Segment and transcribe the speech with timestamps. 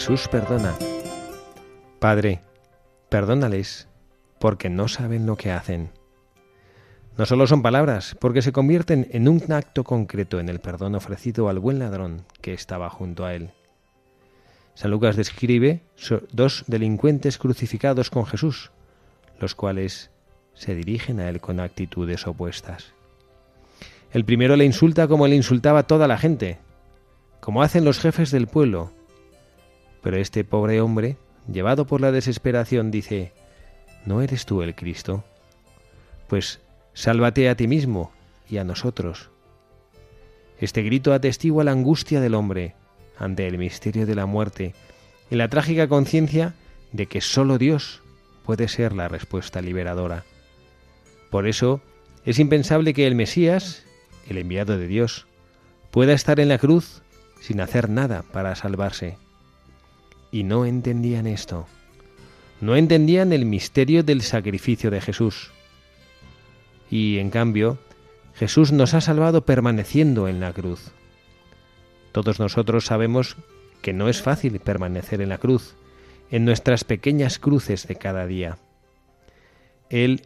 [0.00, 0.74] Jesús perdona.
[1.98, 2.40] Padre,
[3.10, 3.86] perdónales,
[4.38, 5.90] porque no saben lo que hacen.
[7.18, 11.50] No solo son palabras, porque se convierten en un acto concreto en el perdón ofrecido
[11.50, 13.50] al buen ladrón que estaba junto a él.
[14.72, 15.82] San Lucas describe
[16.32, 18.70] dos delincuentes crucificados con Jesús,
[19.38, 20.10] los cuales
[20.54, 22.94] se dirigen a él con actitudes opuestas.
[24.12, 26.58] El primero le insulta como le insultaba toda la gente,
[27.40, 28.94] como hacen los jefes del pueblo,
[30.02, 31.16] pero este pobre hombre,
[31.50, 33.32] llevado por la desesperación, dice,
[34.06, 35.24] ¿No eres tú el Cristo?
[36.26, 36.60] Pues
[36.94, 38.12] sálvate a ti mismo
[38.48, 39.30] y a nosotros.
[40.58, 42.74] Este grito atestigua la angustia del hombre
[43.18, 44.74] ante el misterio de la muerte
[45.30, 46.54] y la trágica conciencia
[46.92, 48.02] de que sólo Dios
[48.44, 50.24] puede ser la respuesta liberadora.
[51.30, 51.80] Por eso
[52.24, 53.84] es impensable que el Mesías,
[54.28, 55.26] el enviado de Dios,
[55.90, 57.02] pueda estar en la cruz
[57.40, 59.16] sin hacer nada para salvarse
[60.32, 61.66] y no entendían esto.
[62.60, 65.50] No entendían el misterio del sacrificio de Jesús.
[66.90, 67.78] Y en cambio,
[68.34, 70.92] Jesús nos ha salvado permaneciendo en la cruz.
[72.12, 73.36] Todos nosotros sabemos
[73.82, 75.74] que no es fácil permanecer en la cruz,
[76.30, 78.58] en nuestras pequeñas cruces de cada día.
[79.88, 80.22] Él,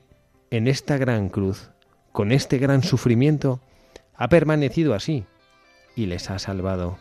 [0.50, 1.71] en esta gran cruz,
[2.12, 3.60] con este gran sufrimiento,
[4.16, 5.25] ha permanecido así
[5.97, 6.98] y les ha salvado.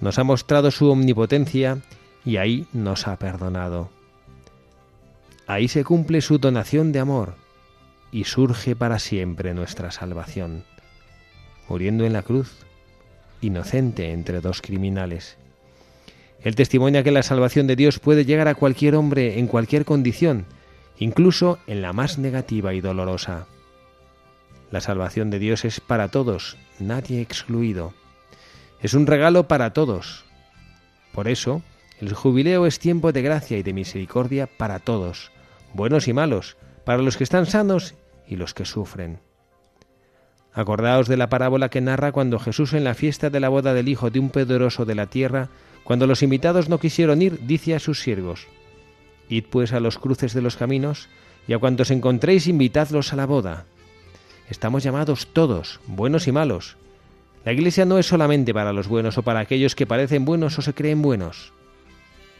[0.00, 1.78] Nos ha mostrado su omnipotencia
[2.24, 3.90] y ahí nos ha perdonado.
[5.46, 7.34] Ahí se cumple su donación de amor
[8.12, 10.64] y surge para siempre nuestra salvación,
[11.68, 12.66] muriendo en la cruz,
[13.40, 15.38] inocente entre dos criminales.
[16.42, 20.46] Él testimonia que la salvación de Dios puede llegar a cualquier hombre en cualquier condición,
[20.98, 23.46] incluso en la más negativa y dolorosa.
[24.70, 27.92] La salvación de Dios es para todos, nadie excluido.
[28.80, 30.24] Es un regalo para todos.
[31.12, 31.62] Por eso,
[32.00, 35.30] el jubileo es tiempo de gracia y de misericordia para todos,
[35.74, 37.94] buenos y malos, para los que están sanos
[38.26, 39.20] y los que sufren.
[40.52, 43.88] Acordaos de la parábola que narra cuando Jesús en la fiesta de la boda del
[43.88, 45.48] hijo de un poderoso de la tierra,
[45.84, 48.46] cuando los invitados no quisieron ir, dice a sus siervos,
[49.28, 51.08] Id pues a los cruces de los caminos,
[51.46, 53.64] y a cuantos encontréis invitadlos a la boda.
[54.48, 56.76] Estamos llamados todos, buenos y malos.
[57.44, 60.62] La Iglesia no es solamente para los buenos o para aquellos que parecen buenos o
[60.62, 61.52] se creen buenos.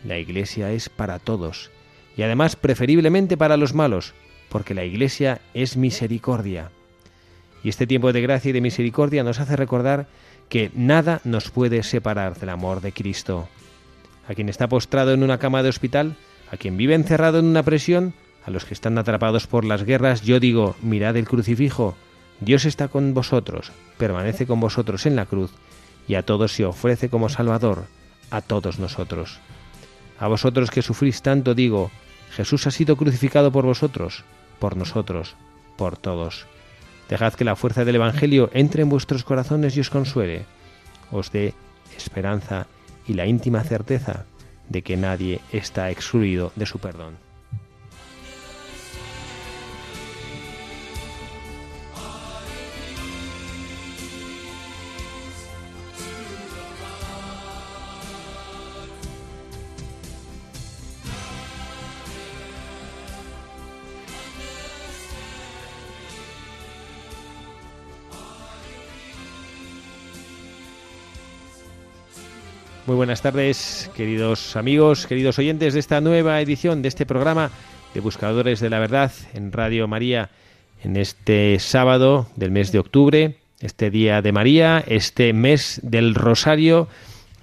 [0.04, 1.70] La Iglesia es para todos,
[2.16, 4.14] y además preferiblemente para los malos,
[4.48, 6.70] porque la Iglesia es misericordia.
[7.62, 10.06] Y este tiempo de gracia y de misericordia nos hace recordar
[10.48, 13.48] que nada nos puede separar del amor de Cristo.
[14.26, 16.16] A quien está postrado en una cama de hospital,
[16.50, 18.14] a quien vive encerrado en una prisión,
[18.44, 21.94] a los que están atrapados por las guerras, yo digo, mirad el crucifijo,
[22.40, 25.52] Dios está con vosotros, permanece con vosotros en la cruz,
[26.08, 27.84] y a todos se ofrece como Salvador,
[28.30, 29.38] a todos nosotros.
[30.20, 31.90] A vosotros que sufrís tanto digo,
[32.30, 34.22] Jesús ha sido crucificado por vosotros,
[34.58, 35.34] por nosotros,
[35.76, 36.46] por todos.
[37.08, 40.44] Dejad que la fuerza del Evangelio entre en vuestros corazones y os consuele,
[41.10, 41.54] os dé
[41.96, 42.66] esperanza
[43.08, 44.26] y la íntima certeza
[44.68, 47.16] de que nadie está excluido de su perdón.
[72.90, 77.52] Muy buenas tardes, queridos amigos, queridos oyentes de esta nueva edición de este programa
[77.94, 80.30] de Buscadores de la Verdad en Radio María
[80.82, 86.88] en este sábado del mes de octubre, este día de María, este mes del Rosario,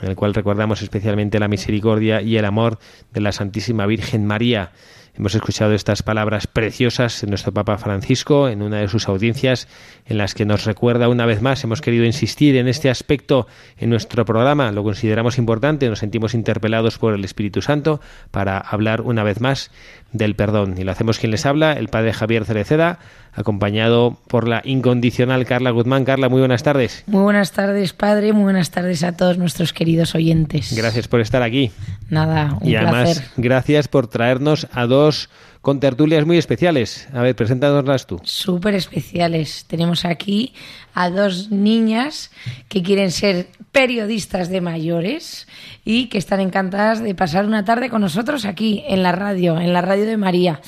[0.02, 2.78] en el cual recordamos especialmente la misericordia y el amor
[3.14, 4.74] de la Santísima Virgen María.
[5.18, 9.68] Hemos escuchado estas palabras preciosas de nuestro Papa Francisco en una de sus audiencias
[10.06, 13.48] en las que nos recuerda una vez más, hemos querido insistir en este aspecto
[13.80, 18.00] en nuestro programa, lo consideramos importante, nos sentimos interpelados por el Espíritu Santo
[18.30, 19.72] para hablar una vez más
[20.12, 20.76] del perdón.
[20.78, 23.00] Y lo hacemos quien les habla, el Padre Javier Cereceda,
[23.34, 26.06] acompañado por la incondicional Carla Guzmán.
[26.06, 27.04] Carla, muy buenas tardes.
[27.08, 30.74] Muy buenas tardes, Padre, muy buenas tardes a todos nuestros queridos oyentes.
[30.76, 31.72] Gracias por estar aquí.
[32.10, 35.30] Nada, un y además, gracias por traernos a dos
[35.68, 37.10] con tertulias muy especiales.
[37.14, 38.22] A ver, preséntanoslas tú.
[38.24, 39.66] Súper especiales.
[39.68, 40.54] Tenemos aquí
[40.94, 42.32] a dos niñas
[42.70, 45.46] que quieren ser periodistas de mayores
[45.84, 49.74] y que están encantadas de pasar una tarde con nosotros aquí en la radio, en
[49.74, 50.62] la radio de María.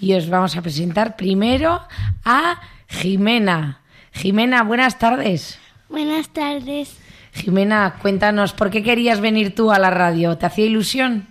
[0.00, 1.82] Y os vamos a presentar primero
[2.24, 3.82] a Jimena.
[4.10, 5.60] Jimena, buenas tardes.
[5.88, 6.98] Buenas tardes.
[7.34, 10.36] Jimena, cuéntanos, ¿por qué querías venir tú a la radio?
[10.38, 11.29] ¿Te hacía ilusión?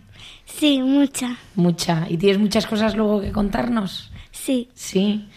[0.57, 1.37] Sí, mucha.
[1.55, 2.05] Mucha.
[2.09, 4.11] ¿Y tienes muchas cosas luego que contarnos?
[4.31, 4.69] Sí.
[4.73, 5.27] Sí.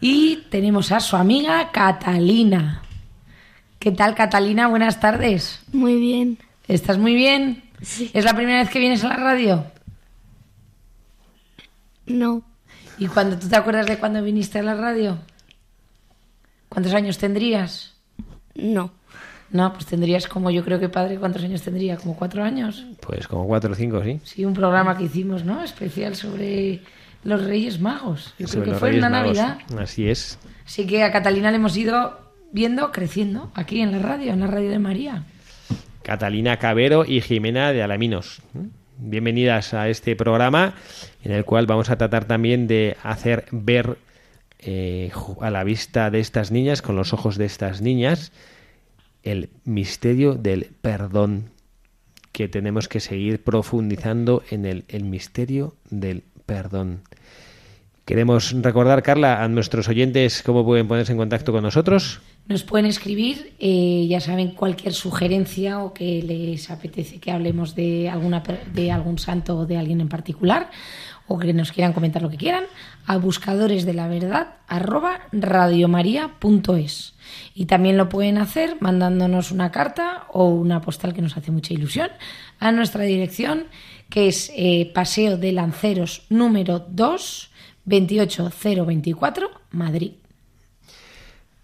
[0.00, 2.82] Y tenemos a su amiga Catalina.
[3.78, 4.68] ¿Qué tal, Catalina?
[4.68, 5.60] Buenas tardes.
[5.72, 6.38] Muy bien.
[6.68, 7.64] ¿Estás muy bien?
[7.80, 8.10] Sí.
[8.12, 9.66] ¿Es la primera vez que vienes a la radio?
[12.06, 12.42] No.
[12.98, 15.18] ¿Y cuando tú te acuerdas de cuando viniste a la radio?
[16.68, 17.94] ¿Cuántos años tendrías?
[18.54, 18.92] No.
[19.52, 21.98] No, pues tendrías como yo creo que padre, ¿cuántos años tendría?
[21.98, 22.86] ¿Como cuatro años?
[23.00, 24.18] Pues como cuatro o cinco, ¿sí?
[24.24, 25.62] Sí, un programa que hicimos, ¿no?
[25.62, 26.80] Especial sobre
[27.22, 28.34] los Reyes Magos.
[28.38, 29.36] Yo Sobre creo que fue Reyes Magos.
[29.36, 29.58] Navidad.
[29.78, 30.38] Así es.
[30.64, 32.18] Así que a Catalina le hemos ido
[32.50, 35.24] viendo creciendo aquí en la radio, en la radio de María.
[36.02, 38.40] Catalina Cabero y Jimena de Alaminos.
[38.98, 40.74] Bienvenidas a este programa
[41.22, 43.98] en el cual vamos a tratar también de hacer ver
[44.60, 45.10] eh,
[45.40, 48.32] a la vista de estas niñas, con los ojos de estas niñas,
[49.22, 51.50] el misterio del perdón,
[52.32, 57.02] que tenemos que seguir profundizando en el, el misterio del perdón.
[58.04, 62.20] Queremos recordar, Carla, a nuestros oyentes cómo pueden ponerse en contacto con nosotros.
[62.48, 68.08] Nos pueden escribir, eh, ya saben, cualquier sugerencia o que les apetece que hablemos de,
[68.08, 68.42] alguna,
[68.74, 70.68] de algún santo o de alguien en particular,
[71.32, 72.64] o que nos quieran comentar lo que quieran,
[73.06, 77.14] a buscadores de la verdad arroba radiomaria.es.
[77.54, 81.72] Y también lo pueden hacer mandándonos una carta o una postal que nos hace mucha
[81.72, 82.10] ilusión
[82.58, 83.64] a nuestra dirección,
[84.10, 87.50] que es eh, Paseo de Lanceros número 2,
[87.86, 90.12] 28024, Madrid.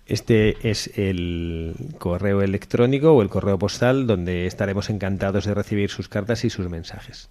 [0.07, 6.09] Este es el correo electrónico o el correo postal donde estaremos encantados de recibir sus
[6.09, 7.29] cartas y sus mensajes.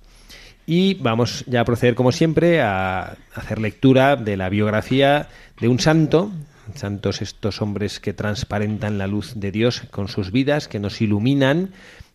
[0.70, 5.30] Y vamos ya a proceder, como siempre, a hacer lectura de la biografía
[5.62, 6.30] de un santo,
[6.76, 11.72] santos estos hombres que transparentan la luz de Dios con sus vidas, que nos iluminan,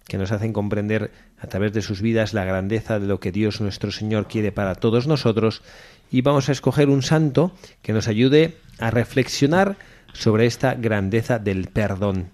[0.07, 1.11] que nos hacen comprender
[1.41, 4.75] a través de sus vidas la grandeza de lo que Dios nuestro Señor quiere para
[4.75, 5.63] todos nosotros.
[6.11, 9.77] Y vamos a escoger un santo que nos ayude a reflexionar
[10.13, 12.29] sobre esta grandeza del perdón.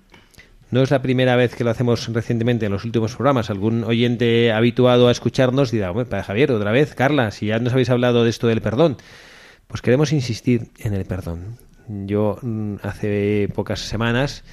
[0.71, 3.49] No es la primera vez que lo hacemos recientemente en los últimos programas.
[3.49, 7.73] Algún oyente habituado a escucharnos dirá, bueno, para Javier, otra vez, Carla, si ya nos
[7.73, 8.99] habéis hablado de esto del perdón.
[9.67, 11.57] Pues queremos insistir en el perdón.
[11.89, 14.45] Yo mm, hace pocas semanas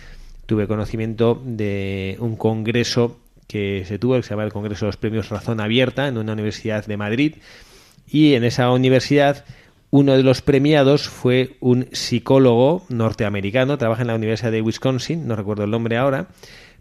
[0.45, 4.97] tuve conocimiento de un congreso que se tuvo, que se llama el Congreso de los
[4.97, 7.35] Premios Razón Abierta, en una universidad de Madrid.
[8.07, 9.45] Y en esa universidad
[9.97, 15.37] uno de los premiados fue un psicólogo norteamericano, trabaja en la Universidad de Wisconsin, no
[15.37, 16.27] recuerdo el nombre ahora,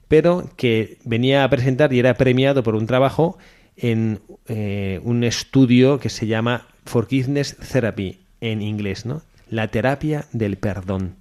[0.08, 3.38] pero que venía a presentar y era premiado por un trabajo
[3.76, 4.18] en
[4.48, 9.22] eh, un estudio que se llama Forgiveness Therapy en inglés, ¿no?
[9.48, 11.14] La terapia del perdón.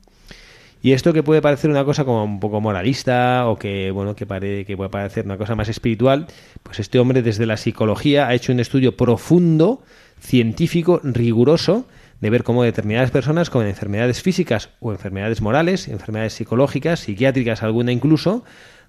[0.82, 4.26] Y esto que puede parecer una cosa como un poco moralista o que bueno que,
[4.26, 6.26] pare, que puede parecer una cosa más espiritual,
[6.64, 9.84] pues este hombre desde la psicología ha hecho un estudio profundo,
[10.24, 11.86] científico, riguroso,
[12.22, 17.92] de ver cómo determinadas personas con enfermedades físicas o enfermedades morales, enfermedades psicológicas, psiquiátricas alguna
[17.92, 18.46] incluso,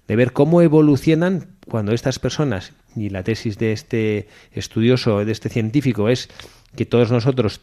[0.07, 5.49] de ver cómo evolucionan cuando estas personas, y la tesis de este estudioso, de este
[5.49, 6.29] científico, es
[6.75, 7.59] que todos nosotros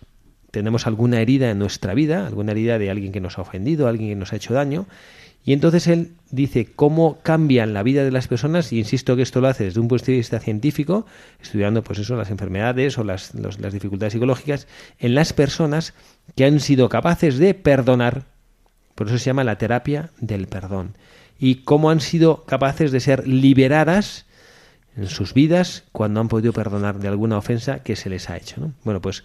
[0.50, 4.10] tenemos alguna herida en nuestra vida, alguna herida de alguien que nos ha ofendido, alguien
[4.10, 4.86] que nos ha hecho daño,
[5.44, 9.40] y entonces él dice cómo cambian la vida de las personas, y insisto que esto
[9.40, 11.04] lo hace desde un punto de vista científico,
[11.40, 14.68] estudiando pues eso, las enfermedades o las, las dificultades psicológicas,
[14.98, 15.94] en las personas
[16.36, 18.24] que han sido capaces de perdonar.
[18.94, 20.96] Por eso se llama la terapia del perdón.
[21.38, 24.26] Y cómo han sido capaces de ser liberadas
[24.96, 28.60] en sus vidas cuando han podido perdonar de alguna ofensa que se les ha hecho.
[28.60, 28.72] ¿no?
[28.84, 29.24] Bueno, pues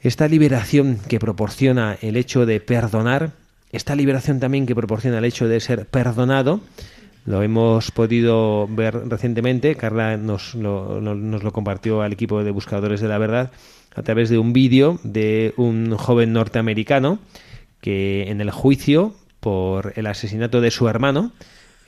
[0.00, 3.32] esta liberación que proporciona el hecho de perdonar
[3.72, 6.60] esta liberación también que proporciona el hecho de ser perdonado
[7.24, 13.00] Lo hemos podido ver recientemente, Carla nos lo, nos lo compartió al equipo de Buscadores
[13.00, 13.50] de la Verdad
[13.94, 17.18] a través de un vídeo de un joven norteamericano
[17.80, 21.32] que en el juicio por el asesinato de su hermano,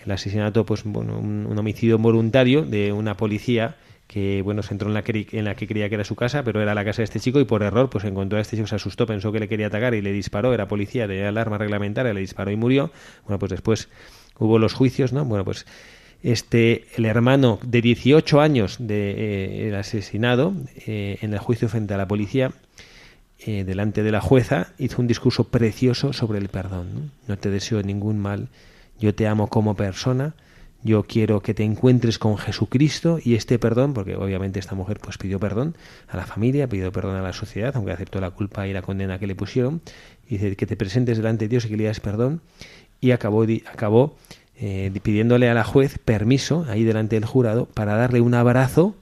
[0.04, 4.94] el asesinato, pues bueno, un, homicidio voluntario de una policía que bueno se entró en
[4.94, 7.04] la, que, en la que creía que era su casa, pero era la casa de
[7.04, 9.48] este chico y por error pues encontró a este chico, se asustó, pensó que le
[9.48, 12.90] quería atacar y le disparó, era policía, de alarma reglamentaria, le disparó y murió.
[13.24, 13.88] Bueno, pues después
[14.38, 15.24] hubo los juicios, ¿no?
[15.24, 15.66] Bueno, pues
[16.22, 20.54] este el hermano de 18 años de eh, el asesinado
[20.86, 22.52] eh, en el juicio frente a la policía
[23.46, 27.10] eh, delante de la jueza hizo un discurso precioso sobre el perdón.
[27.28, 28.48] no te deseo ningún mal,
[28.98, 30.34] yo te amo como persona
[30.84, 35.16] yo quiero que te encuentres con Jesucristo y este perdón, porque obviamente esta mujer pues
[35.16, 35.76] pidió perdón
[36.08, 39.18] a la familia, pidió perdón a la sociedad, aunque aceptó la culpa y la condena
[39.18, 39.80] que le pusieron,
[40.28, 42.42] y dice que te presentes delante de Dios y que le das perdón,
[43.00, 44.16] y acabó, acabó
[44.56, 48.94] eh, pidiéndole a la juez permiso, ahí delante del jurado, para darle un abrazo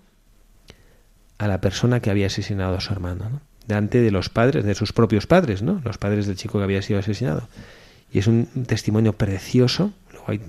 [1.39, 3.41] a la persona que había asesinado a su hermano, ¿no?
[3.67, 5.81] delante de los padres, de sus propios padres, ¿no?
[5.85, 7.49] los padres del chico que había sido asesinado.
[8.13, 9.93] Y es un testimonio precioso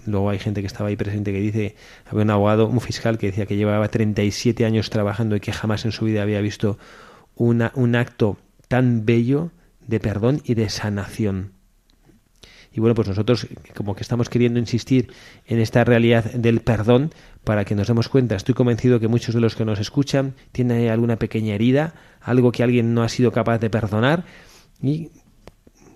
[0.06, 1.76] luego hay, gente que estaba ahí presente que dice,
[2.06, 5.86] había un abogado, un fiscal que decía que llevaba 37 años trabajando y que jamás
[5.86, 6.78] en su vida había visto
[7.36, 8.38] una, un acto
[8.68, 9.52] tan bello
[9.88, 11.54] de perdón y de sanación.
[12.76, 15.14] Y bueno, pues nosotros como que estamos queriendo insistir
[15.46, 17.12] en esta realidad del perdón
[17.44, 18.36] para que nos demos cuenta.
[18.36, 22.64] Estoy convencido que muchos de los que nos escuchan tienen alguna pequeña herida, algo que
[22.64, 24.24] alguien no ha sido capaz de perdonar
[24.82, 25.10] y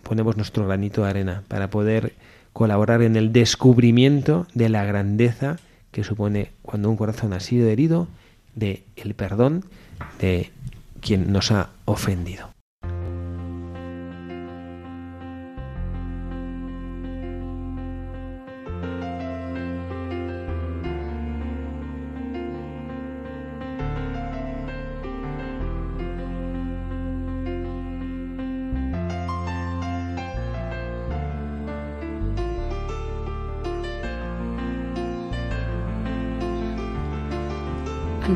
[0.04, 2.14] ponemos nuestro granito de arena para poder
[2.58, 5.58] colaborar en el descubrimiento de la grandeza
[5.92, 8.08] que supone cuando un corazón ha sido herido,
[8.56, 9.64] de el perdón
[10.20, 10.50] de
[11.00, 12.57] quien nos ha ofendido.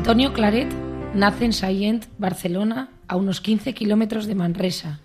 [0.02, 0.66] Antonio Claret
[1.14, 4.98] nace en Sallent, Barcelona, a unos 15 kilómetros de Manresa,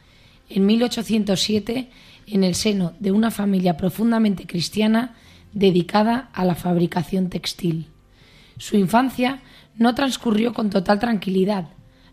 [0.50, 1.92] en 1807,
[2.26, 5.14] en el seno de una familia profundamente cristiana
[5.54, 7.90] dedicada a la fabricación textil.
[8.58, 9.44] Su infancia
[9.76, 11.68] no transcurrió con total tranquilidad.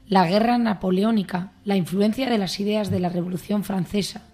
[0.06, 4.24] La guerra napoleónica, la influencia de las ideas de la Revolución Francesa,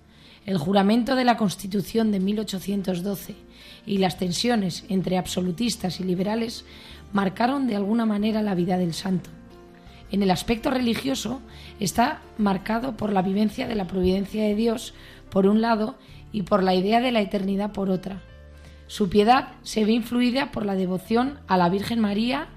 [0.44, 3.36] el juramento de la Constitución de 1812
[3.86, 6.64] y las tensiones entre absolutistas y liberales
[7.12, 9.30] marcaron de alguna manera la vida del santo.
[10.10, 11.40] En el aspecto religioso
[11.78, 14.94] está marcado por la vivencia de la providencia de Dios
[15.30, 15.96] por un lado
[16.32, 18.20] y por la idea de la eternidad por otra.
[18.86, 22.48] Su piedad se ve influida por la devoción a la Virgen María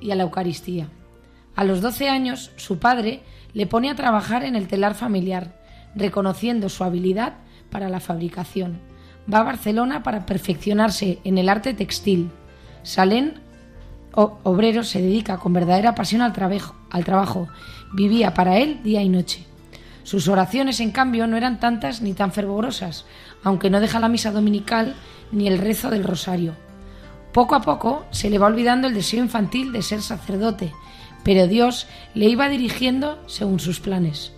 [0.00, 0.88] y a la Eucaristía.
[1.56, 3.22] A los 12 años, su padre
[3.54, 5.60] le pone a trabajar en el telar familiar,
[5.94, 7.38] reconociendo su habilidad
[7.70, 8.78] para la fabricación.
[9.32, 12.30] Va a Barcelona para perfeccionarse en el arte textil.
[12.86, 13.34] Salén,
[14.12, 17.48] obrero, se dedica con verdadera pasión al, trabajo, al trabajo.
[17.92, 19.44] Vivía para él día y noche.
[20.04, 23.04] Sus oraciones, en cambio, no eran tantas ni tan fervorosas,
[23.42, 24.94] aunque no deja la misa dominical
[25.32, 26.54] ni el rezo del rosario.
[27.32, 30.72] Poco a poco se le va olvidando el deseo infantil de ser sacerdote,
[31.24, 34.32] pero Dios le iba dirigiendo según sus planes.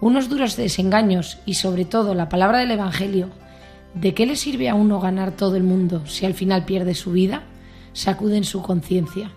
[0.00, 3.30] Unos duros desengaños y sobre todo la palabra del Evangelio,
[3.94, 7.10] ¿de qué le sirve a uno ganar todo el mundo si al final pierde su
[7.10, 7.42] vida?
[7.94, 9.30] Sacuden su conciencia.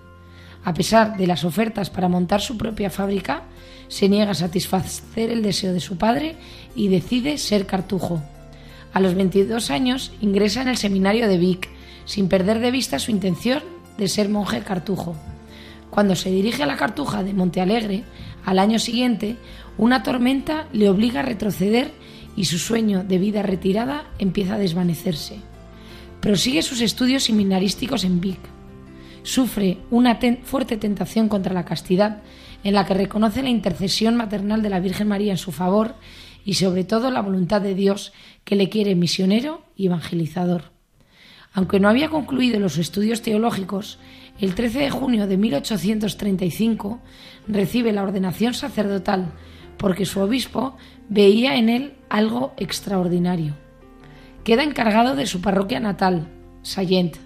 [0.66, 3.44] A pesar de las ofertas para montar su propia fábrica,
[3.88, 6.36] se niega a satisfacer el deseo de su padre
[6.76, 8.22] y decide ser cartujo.
[8.92, 11.70] A los 22 años ingresa en el seminario de Vic,
[12.04, 13.64] sin perder de vista su intención
[13.98, 15.16] de ser monje cartujo.
[15.90, 18.04] Cuando se dirige a la cartuja de Montealegre,
[18.46, 19.38] al año siguiente,
[19.78, 21.92] una tormenta le obliga a retroceder
[22.36, 25.40] y su sueño de vida retirada empieza a desvanecerse.
[26.28, 28.40] Prosigue sus estudios seminarísticos en Vic.
[29.24, 32.22] Sufre una fuerte tentación contra la castidad,
[32.66, 35.96] en la que reconoce la intercesión maternal de la Virgen María en su favor
[36.44, 38.12] y sobre todo la voluntad de Dios
[38.44, 40.74] que le quiere misionero y evangelizador.
[41.54, 43.98] Aunque no había concluido los estudios teológicos,
[44.38, 47.00] el 13 de junio de 1835
[47.48, 49.32] recibe la ordenación sacerdotal
[49.78, 50.76] porque su obispo
[51.08, 53.67] veía en él algo extraordinario
[54.48, 56.30] queda encargado de su parroquia natal,
[56.62, 57.18] Sallent,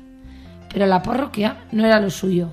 [0.74, 2.52] pero la parroquia no era lo suyo.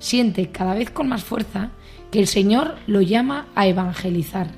[0.00, 1.70] Siente cada vez con más fuerza
[2.10, 4.48] que el Señor lo llama a evangelizar.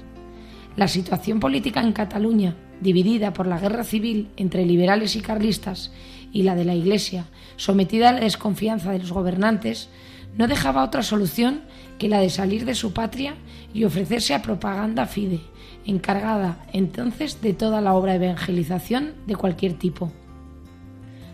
[0.76, 5.92] La situación política en Cataluña, dividida por la guerra civil entre liberales y carlistas,
[6.32, 9.90] y la de la Iglesia, sometida a la desconfianza de los gobernantes,
[10.38, 11.60] no dejaba otra solución
[11.98, 13.34] que la de salir de su patria
[13.74, 15.40] y ofrecerse a propaganda fide,
[15.86, 20.12] encargada entonces de toda la obra de evangelización de cualquier tipo.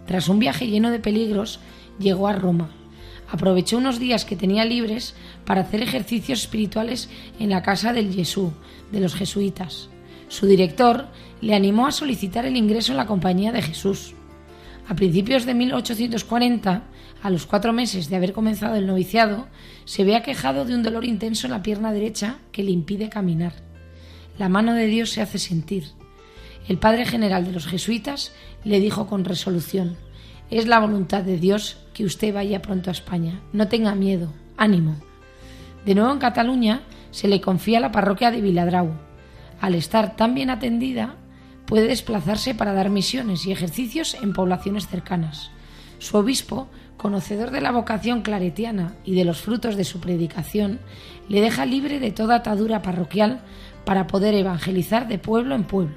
[0.06, 1.60] Tras un viaje lleno de peligros,
[1.98, 2.70] llegó a Roma.
[3.30, 5.14] Aprovechó unos días que tenía libres
[5.44, 8.50] para hacer ejercicios espirituales en la casa del Jesús,
[8.90, 9.88] de los jesuitas.
[10.28, 11.06] Su director
[11.40, 14.14] le animó a solicitar el ingreso en la Compañía de Jesús.
[14.88, 16.82] A principios de 1840,
[17.22, 19.46] a los cuatro meses de haber comenzado el noviciado,
[19.84, 23.69] se ve aquejado de un dolor intenso en la pierna derecha que le impide caminar.
[24.40, 25.84] La mano de Dios se hace sentir.
[26.66, 28.32] El padre general de los jesuitas
[28.64, 29.98] le dijo con resolución,
[30.48, 33.42] es la voluntad de Dios que usted vaya pronto a España.
[33.52, 34.96] No tenga miedo, ánimo.
[35.84, 36.80] De nuevo en Cataluña
[37.10, 38.94] se le confía la parroquia de Viladrau.
[39.60, 41.16] Al estar tan bien atendida,
[41.66, 45.50] puede desplazarse para dar misiones y ejercicios en poblaciones cercanas.
[45.98, 46.66] Su obispo,
[46.96, 50.80] conocedor de la vocación claretiana y de los frutos de su predicación,
[51.28, 53.42] le deja libre de toda atadura parroquial
[53.84, 55.96] para poder evangelizar de pueblo en pueblo.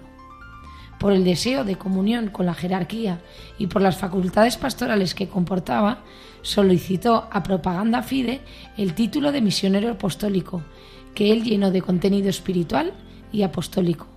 [1.00, 3.22] Por el deseo de comunión con la jerarquía
[3.58, 6.00] y por las facultades pastorales que comportaba,
[6.42, 8.42] solicitó a Propaganda Fide
[8.78, 10.62] el título de misionero apostólico,
[11.14, 12.94] que él llenó de contenido espiritual
[13.32, 14.08] y apostólico.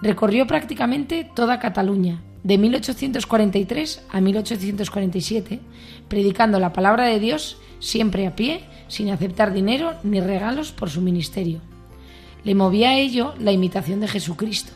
[0.00, 5.60] Recorrió prácticamente toda Cataluña, de 1843 a 1847,
[6.08, 11.00] predicando la palabra de Dios siempre a pie, sin aceptar dinero ni regalos por su
[11.00, 11.60] ministerio.
[12.44, 14.72] Le movía a ello la imitación de Jesucristo.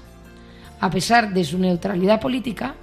[0.81, 2.75] A pesar de su neutralidad política,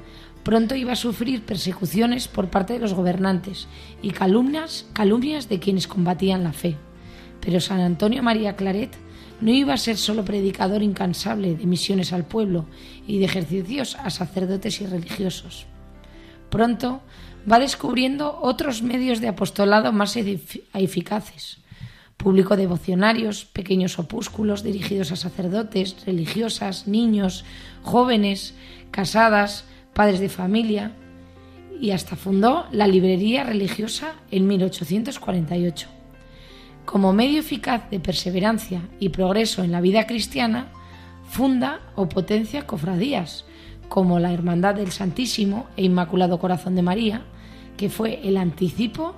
[0.43, 3.67] pronto iba a sufrir persecuciones por parte de los gobernantes
[4.01, 6.77] y calumnias, calumnias de quienes combatían la fe.
[7.41, 8.95] Pero San Antonio María Claret
[9.41, 12.65] no iba a ser solo predicador incansable de misiones al pueblo
[13.07, 15.65] y de ejercicios a sacerdotes y religiosos.
[16.49, 17.01] Pronto
[17.49, 21.59] va descubriendo otros medios de apostolado más eficaces.
[22.19, 27.45] Publicó devocionarios, pequeños opúsculos dirigidos a sacerdotes, religiosas, niños,
[27.81, 28.55] jóvenes,
[28.91, 30.91] casadas, padres de familia
[31.79, 35.87] y hasta fundó la librería religiosa en 1848.
[36.83, 40.67] Como medio eficaz de perseverancia y progreso en la vida cristiana,
[41.29, 43.45] funda o potencia cofradías,
[43.87, 47.21] como la Hermandad del Santísimo e Inmaculado Corazón de María,
[47.77, 49.15] que fue el anticipo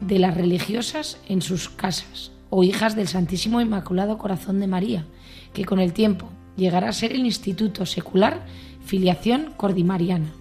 [0.00, 5.06] de las religiosas en sus casas, o hijas del Santísimo Inmaculado Corazón de María,
[5.54, 8.44] que con el tiempo llegará a ser el Instituto Secular
[8.84, 10.32] Filiación Cordimariana.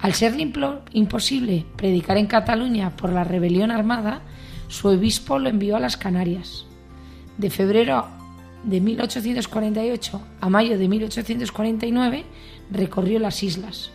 [0.00, 0.50] Al serle
[0.92, 4.22] imposible predicar en Cataluña por la rebelión armada,
[4.68, 6.64] su obispo lo envió a las Canarias.
[7.36, 8.06] De febrero
[8.64, 12.24] de 1848 a mayo de 1849
[12.70, 13.90] recorrió las islas.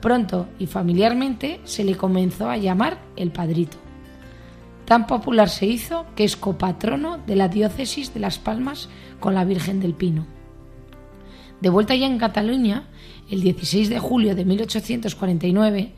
[0.00, 3.83] Pronto y familiarmente se le comenzó a llamar el Padrito.
[4.84, 9.44] Tan popular se hizo que es copatrono de la diócesis de Las Palmas con la
[9.44, 10.26] Virgen del Pino.
[11.60, 12.84] De vuelta ya en Cataluña,
[13.30, 15.92] el 16 de julio de 1849,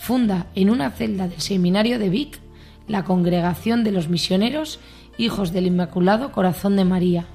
[0.00, 2.40] funda en una celda del seminario de Vic
[2.88, 4.80] la Congregación de los Misioneros
[5.18, 7.26] Hijos del Inmaculado Corazón de María.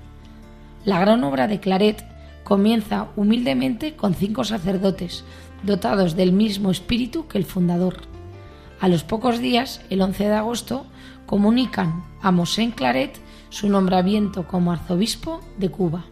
[0.84, 2.04] La gran obra de Claret
[2.44, 5.24] comienza humildemente con cinco sacerdotes,
[5.64, 8.17] dotados del mismo espíritu que el fundador.
[8.80, 10.86] A los pocos días, el 11 de agosto,
[11.26, 13.18] comunican a Mosén Claret
[13.50, 16.06] su nombramiento como arzobispo de Cuba.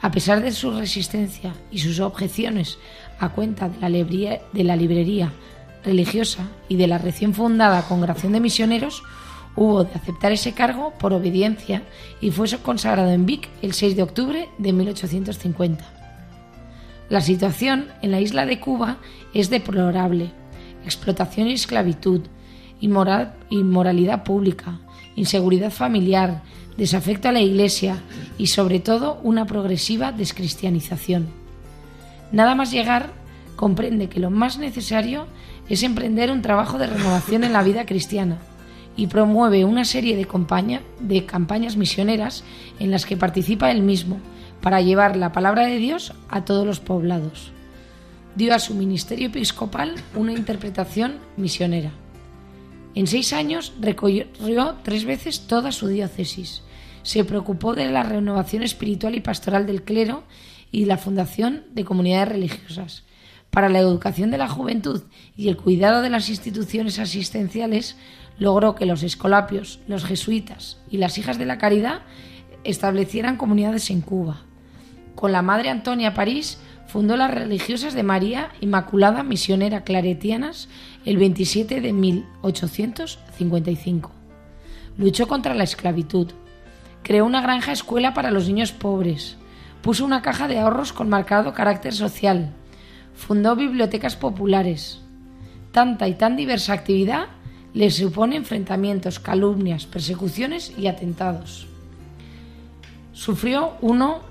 [0.00, 2.78] A pesar de su resistencia y sus objeciones
[3.18, 5.32] a cuenta de la, de la librería
[5.84, 9.02] religiosa y de la recién fundada Congregación de Misioneros,
[9.56, 11.82] hubo de aceptar ese cargo por obediencia
[12.20, 15.84] y fue consagrado en Vic el 6 de octubre de 1850.
[17.08, 18.98] La situación en la isla de Cuba
[19.34, 20.30] es deplorable.
[20.84, 22.22] Explotación y esclavitud,
[22.80, 24.78] inmoral, inmoralidad pública,
[25.16, 26.42] inseguridad familiar,
[26.76, 27.98] desafecto a la Iglesia
[28.38, 31.28] y sobre todo una progresiva descristianización.
[32.32, 33.12] Nada más llegar,
[33.56, 35.26] comprende que lo más necesario
[35.68, 38.38] es emprender un trabajo de renovación en la vida cristiana
[38.96, 40.26] y promueve una serie de,
[41.00, 42.44] de campañas misioneras
[42.78, 44.18] en las que participa él mismo
[44.60, 47.52] para llevar la palabra de Dios a todos los poblados.
[48.34, 51.92] Dio a su ministerio episcopal una interpretación misionera.
[52.94, 56.62] En seis años recorrió tres veces toda su diócesis.
[57.02, 60.24] Se preocupó de la renovación espiritual y pastoral del clero
[60.70, 63.04] y la fundación de comunidades religiosas
[63.50, 65.02] para la educación de la juventud
[65.36, 67.96] y el cuidado de las instituciones asistenciales,
[68.38, 72.02] logró que los escolapios, los jesuitas y las hijas de la caridad
[72.64, 74.42] establecieran comunidades en Cuba.
[75.14, 76.58] Con la Madre Antonia París
[76.90, 80.68] fundó las religiosas de María Inmaculada Misionera Claretianas
[81.04, 84.10] el 27 de 1855.
[84.98, 86.32] Luchó contra la esclavitud.
[87.04, 89.36] Creó una granja escuela para los niños pobres.
[89.82, 92.50] Puso una caja de ahorros con marcado carácter social.
[93.14, 95.00] Fundó bibliotecas populares.
[95.70, 97.28] Tanta y tan diversa actividad
[97.72, 101.68] le supone enfrentamientos, calumnias, persecuciones y atentados.
[103.12, 104.28] Sufrió uno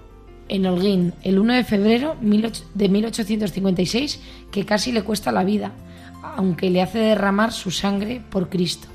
[0.49, 4.19] en Holguín el 1 de febrero de 1856
[4.51, 5.71] que casi le cuesta la vida,
[6.21, 8.88] aunque le hace derramar su sangre por Cristo.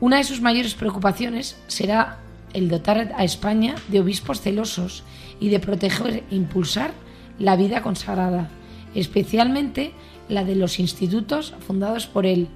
[0.00, 2.18] Una de sus mayores preocupaciones será
[2.52, 5.04] el dotar a España de obispos celosos
[5.40, 6.92] y de proteger e impulsar
[7.38, 8.48] la vida consagrada,
[8.94, 9.92] especialmente
[10.28, 12.48] la de los institutos fundados por él,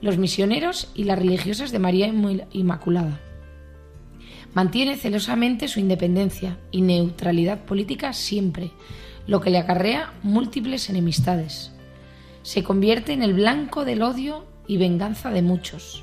[0.00, 2.06] los misioneros y las religiosas de María
[2.52, 3.20] Inmaculada.
[4.54, 8.72] Mantiene celosamente su independencia y neutralidad política siempre,
[9.26, 11.70] lo que le acarrea múltiples enemistades.
[12.42, 16.02] Se convierte en el blanco del odio y venganza de muchos.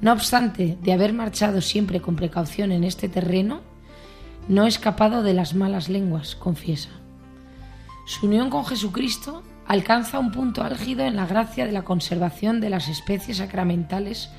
[0.00, 3.60] No obstante de haber marchado siempre con precaución en este terreno,
[4.48, 6.90] no ha escapado de las malas lenguas, confiesa.
[8.06, 12.70] Su unión con Jesucristo alcanza un punto álgido en la gracia de la conservación de
[12.70, 14.30] las especies sacramentales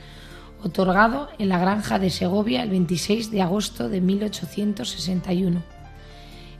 [0.64, 5.64] otorgado en la granja de Segovia el 26 de agosto de 1861.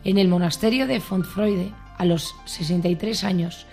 [0.04, 3.66] En el monasterio de Fontfreude, a los 63 años,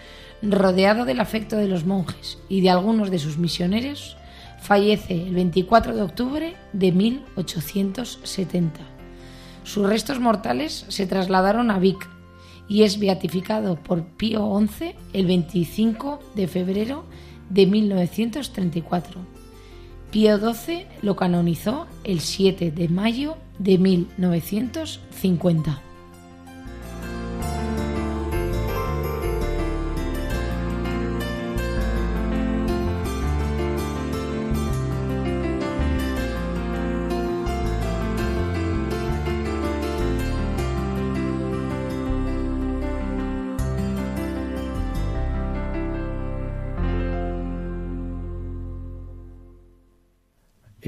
[0.42, 4.16] rodeado del afecto de los monjes y de algunos de sus misioneros,
[4.60, 8.80] fallece el 24 de octubre de 1870.
[9.64, 12.08] Sus restos mortales se trasladaron a Vic
[12.68, 17.04] y es beatificado por Pío XI el 25 de febrero
[17.48, 19.37] de 1934
[20.10, 25.82] Pío XII lo canonizó el 7 de mayo de 1950.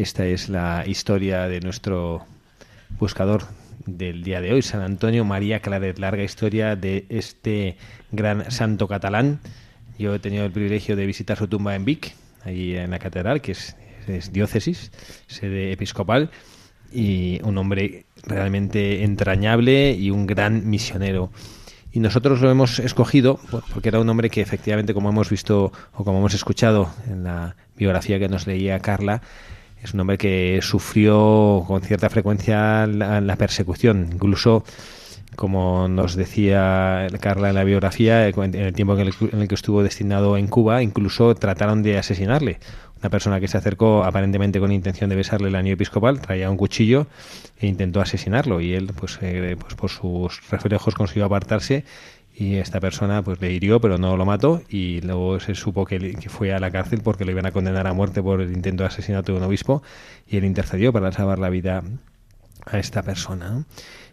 [0.00, 2.24] Esta es la historia de nuestro
[2.98, 3.42] buscador
[3.84, 7.76] del día de hoy, San Antonio María Claret, larga historia de este
[8.10, 9.40] gran santo catalán.
[9.98, 12.14] Yo he tenido el privilegio de visitar su tumba en Vic,
[12.46, 13.76] ahí en la catedral, que es,
[14.32, 14.90] diócesis,
[15.26, 16.30] sede episcopal,
[16.90, 21.30] y un hombre realmente entrañable y un gran misionero.
[21.92, 23.38] Y nosotros lo hemos escogido
[23.74, 27.54] porque era un hombre que efectivamente, como hemos visto o como hemos escuchado en la
[27.76, 29.20] biografía que nos leía Carla,
[29.82, 34.64] es un hombre que sufrió con cierta frecuencia la, persecución, incluso
[35.36, 40.36] como nos decía Carla en la biografía, en el tiempo en el, que estuvo destinado
[40.36, 42.58] en Cuba, incluso trataron de asesinarle.
[43.00, 46.58] Una persona que se acercó aparentemente con intención de besarle el anillo episcopal, traía un
[46.58, 47.06] cuchillo
[47.58, 51.84] e intentó asesinarlo y él, pues, eh, pues por sus reflejos consiguió apartarse
[52.40, 56.16] y esta persona pues le hirió pero no lo mató y luego se supo que,
[56.30, 58.86] fue a la cárcel porque lo iban a condenar a muerte por el intento de
[58.86, 59.82] asesinato de un obispo
[60.26, 61.82] y él intercedió para salvar la vida
[62.64, 63.64] a esta persona.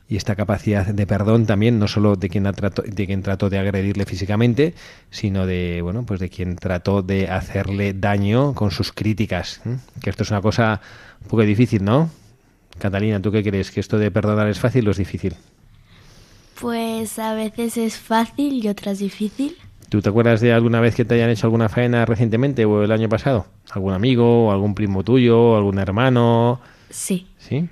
[0.09, 3.59] Y esta capacidad de perdón también no solo de quien trató, de quien trató de
[3.59, 4.73] agredirle físicamente
[5.09, 9.61] sino de bueno pues de quien trató de hacerle daño con sus críticas
[10.01, 10.81] que esto es una cosa
[11.21, 12.09] un poco difícil no
[12.77, 15.35] Catalina tú qué crees que esto de perdonar es fácil o es difícil
[16.59, 19.55] pues a veces es fácil y otras difícil.
[19.89, 22.91] ¿Tú te acuerdas de alguna vez que te hayan hecho alguna faena recientemente o el
[22.91, 23.45] año pasado?
[23.71, 26.59] ¿Algún amigo, o algún primo tuyo, algún hermano?
[26.89, 27.27] Sí.
[27.37, 27.69] ¿Sí?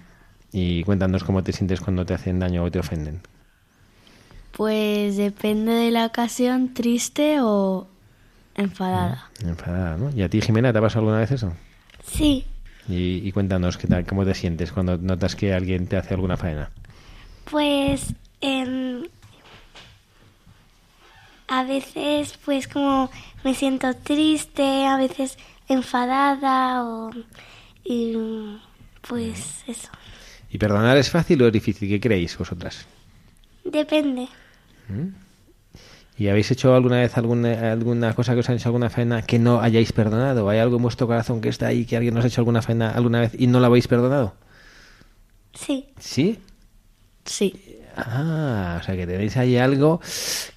[0.54, 3.20] Y cuéntanos cómo te sientes cuando te hacen daño o te ofenden.
[4.54, 7.88] Pues depende de la ocasión, triste o
[8.56, 9.30] enfadada.
[9.44, 10.12] Mm, enfadada, ¿no?
[10.16, 11.52] ¿Y a ti, Jimena, te ha pasado alguna vez eso?
[12.06, 12.46] Sí.
[12.88, 16.38] Y, y cuéntanos qué tal, cómo te sientes cuando notas que alguien te hace alguna
[16.38, 16.70] faena.
[17.52, 19.04] Pues Em,
[21.48, 23.10] a veces pues como
[23.44, 27.12] me siento triste, a veces enfadada o
[27.84, 28.18] y
[29.08, 29.90] pues eso.
[30.50, 31.90] ¿Y perdonar es fácil o es difícil?
[31.90, 32.86] ¿Qué creéis vosotras?
[33.64, 34.28] Depende.
[34.88, 35.10] ¿Mm?
[36.18, 39.38] ¿Y habéis hecho alguna vez alguna, alguna cosa que os han hecho alguna faena que
[39.38, 40.50] no hayáis perdonado?
[40.50, 42.92] ¿Hay algo en vuestro corazón que está ahí que alguien os ha hecho alguna faena
[42.92, 44.34] alguna vez y no la habéis perdonado?
[45.54, 45.90] Sí.
[46.00, 46.40] ¿Sí?
[47.26, 47.75] Sí.
[47.98, 50.02] Ah, o sea que tenéis ahí algo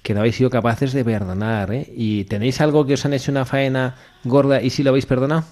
[0.03, 1.87] que no habéis sido capaces de perdonar, ¿eh?
[1.95, 5.45] ¿Y tenéis algo que os han hecho una faena gorda y sí lo habéis perdonado?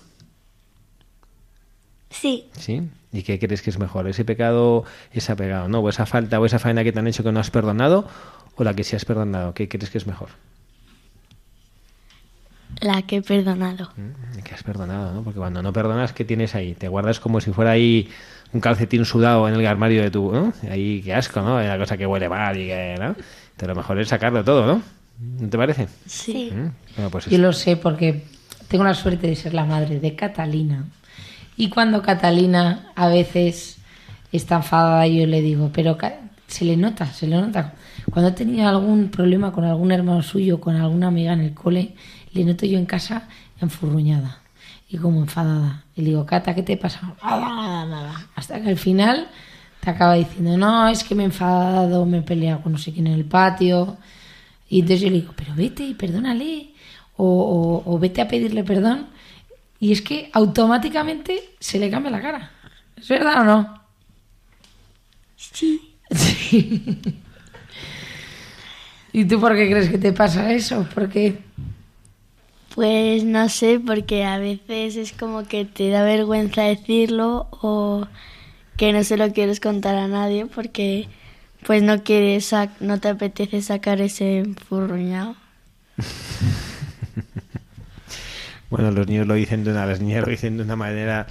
[2.09, 2.89] Sí, ¿Sí?
[3.11, 4.07] ¿Y qué crees que es mejor?
[4.07, 5.79] ¿Ese pecado, ese pecado, no?
[5.79, 8.07] ¿O esa falta o esa faena que te han hecho que no has perdonado?
[8.55, 9.53] ¿O la que sí has perdonado?
[9.53, 10.29] ¿Qué crees que es mejor?
[12.81, 13.91] La que he perdonado.
[13.97, 15.23] Mm, Que has perdonado, ¿no?
[15.23, 16.75] Porque cuando no perdonas, ¿qué tienes ahí?
[16.75, 18.09] Te guardas como si fuera ahí
[18.53, 20.31] un calcetín sudado en el armario de tu...
[20.31, 20.53] ¿no?
[20.69, 21.55] Ahí, qué asco, ¿no?
[21.55, 22.95] Una cosa que huele mal y que...
[22.99, 23.15] ¿no?
[23.55, 24.81] Pero lo mejor es sacarlo todo, ¿no?
[25.19, 25.87] ¿No te parece?
[26.05, 26.51] sí.
[26.53, 28.23] Mm, Bueno, pues Yo lo sé porque
[28.67, 30.85] tengo la suerte de ser la madre de Catalina.
[31.55, 33.77] Y cuando Catalina a veces
[34.31, 35.97] está enfadada, yo le digo, pero
[36.47, 37.73] se le nota, se le nota.
[38.11, 41.95] Cuando he tenido algún problema con algún hermano suyo, con alguna amiga en el cole,
[42.33, 43.27] le noto yo en casa
[43.59, 44.41] enfurruñada
[44.89, 45.83] y como enfadada.
[45.95, 47.01] Y le digo, Cata, ¿qué te pasa?
[47.23, 48.27] Nada, nada, nada.
[48.35, 49.27] Hasta que al final
[49.81, 52.93] te acaba diciendo, no, es que me he enfadado, me he peleado con no sé
[52.93, 53.97] quién en el patio.
[54.69, 56.71] Y entonces yo le digo, pero vete y perdónale.
[57.17, 57.25] O,
[57.85, 59.07] o- o vete a pedirle perdón.
[59.79, 62.51] Y es que automáticamente se le cambia la cara.
[62.95, 63.81] ¿Es verdad o no?
[65.35, 65.81] Sí.
[66.15, 66.93] Sí.
[69.13, 70.85] ¿Y tú por qué crees que te pasa eso?
[70.93, 71.39] Porque
[72.77, 78.05] Pues no sé, porque a veces es como que te da vergüenza decirlo o
[78.77, 81.07] que no se lo quieres contar a nadie porque
[81.65, 85.35] pues no quieres, no te apetece sacar ese furruñado.
[88.69, 91.25] Bueno, los niños lo dicen de una, las niñas lo dicen de una manera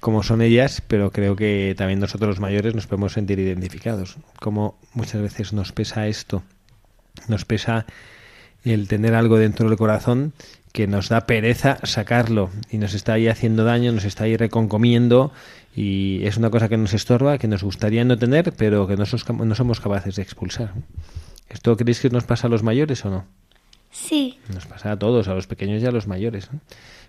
[0.00, 4.16] como son ellas, pero creo que también nosotros los mayores nos podemos sentir identificados.
[4.40, 6.42] Como muchas veces nos pesa esto,
[7.28, 7.86] nos pesa
[8.64, 10.32] el tener algo dentro del corazón
[10.72, 15.32] que nos da pereza sacarlo y nos está ahí haciendo daño, nos está ahí reconcomiendo
[15.76, 19.04] y es una cosa que nos estorba, que nos gustaría no tener, pero que no,
[19.06, 20.72] somos capaces de expulsar.
[21.48, 23.24] ¿Esto creéis que nos pasa a los mayores o no?
[23.90, 26.50] Sí, Nos pasa a todos, a los pequeños y a los mayores.
[26.50, 26.60] ¿no?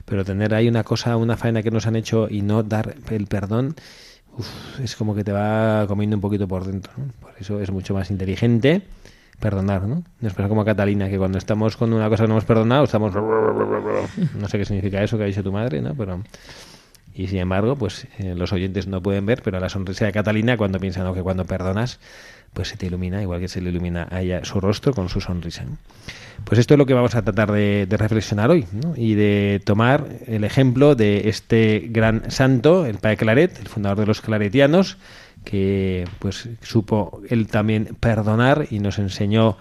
[0.03, 3.27] Pero tener ahí una cosa, una faena que nos han hecho y no dar el
[3.27, 3.75] perdón,
[4.37, 6.91] uf, es como que te va comiendo un poquito por dentro.
[6.97, 7.05] ¿no?
[7.21, 8.81] Por eso es mucho más inteligente
[9.43, 10.03] perdonar, ¿no?
[10.21, 12.86] Nos pasa como a Catalina, que cuando estamos con una cosa que no hemos perdonado,
[12.86, 13.13] estamos...
[13.13, 15.93] No sé qué significa eso que ha dicho tu madre, ¿no?
[15.95, 16.23] Pero...
[17.13, 20.58] Y sin embargo, pues eh, los oyentes no pueden ver, pero la sonrisa de Catalina
[20.58, 21.13] cuando piensa ¿no?
[21.13, 21.99] que cuando perdonas,
[22.53, 25.21] pues se te ilumina, igual que se le ilumina a ella su rostro con su
[25.21, 25.63] sonrisa.
[26.43, 28.93] Pues esto es lo que vamos a tratar de, de reflexionar hoy ¿no?
[28.95, 34.06] y de tomar el ejemplo de este gran santo, el Padre Claret, el fundador de
[34.08, 34.97] los claretianos,
[35.43, 39.58] que pues supo él también perdonar y nos enseñó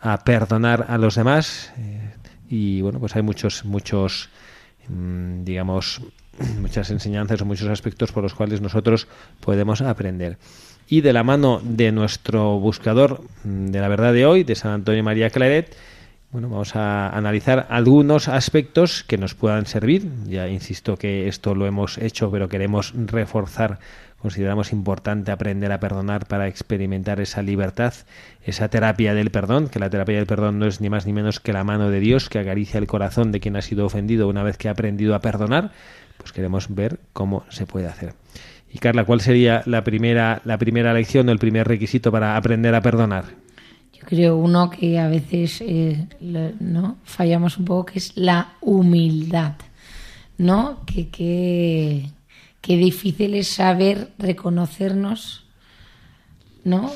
[0.00, 1.72] a perdonar a los demás.
[1.78, 2.10] eh,
[2.52, 4.28] y bueno, pues hay muchos, muchos,
[4.86, 6.02] mm, digamos,
[6.60, 9.08] muchas enseñanzas o muchos aspectos por los cuales nosotros
[9.40, 10.36] podemos aprender.
[10.86, 14.72] Y de la mano de nuestro buscador mm, de la verdad de hoy, de San
[14.72, 15.74] Antonio María Claret,
[16.32, 20.10] bueno, vamos a analizar algunos aspectos que nos puedan servir.
[20.26, 23.78] Ya insisto que esto lo hemos hecho, pero queremos reforzar.
[24.22, 27.92] Consideramos importante aprender a perdonar para experimentar esa libertad,
[28.44, 31.40] esa terapia del perdón, que la terapia del perdón no es ni más ni menos
[31.40, 34.44] que la mano de Dios que acaricia el corazón de quien ha sido ofendido una
[34.44, 35.72] vez que ha aprendido a perdonar.
[36.18, 38.14] Pues queremos ver cómo se puede hacer.
[38.72, 42.76] Y Carla, ¿cuál sería la primera, la primera lección o el primer requisito para aprender
[42.76, 43.24] a perdonar?
[43.92, 49.54] yo creo uno que a veces eh, no fallamos un poco, que es la humildad.
[50.38, 50.80] ¿No?
[50.86, 52.06] Que, que,
[52.62, 55.44] que difícil es saber reconocernos,
[56.64, 56.90] ¿no?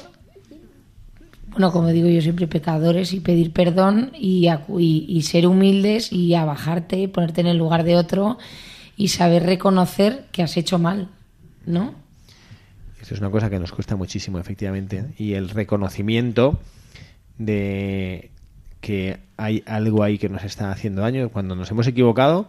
[1.48, 6.35] Bueno, como digo yo siempre, pecadores y pedir perdón y, y, y ser humildes y
[6.35, 8.38] abajarte, ponerte en el lugar de otro
[8.96, 11.09] y saber reconocer que has hecho mal,
[11.66, 11.94] ¿no?
[13.00, 14.98] Eso es una cosa que nos cuesta muchísimo, efectivamente.
[14.98, 15.14] ¿eh?
[15.18, 16.59] Y el reconocimiento
[17.38, 18.31] de
[18.81, 22.48] que hay algo ahí que nos está haciendo daño cuando nos hemos equivocado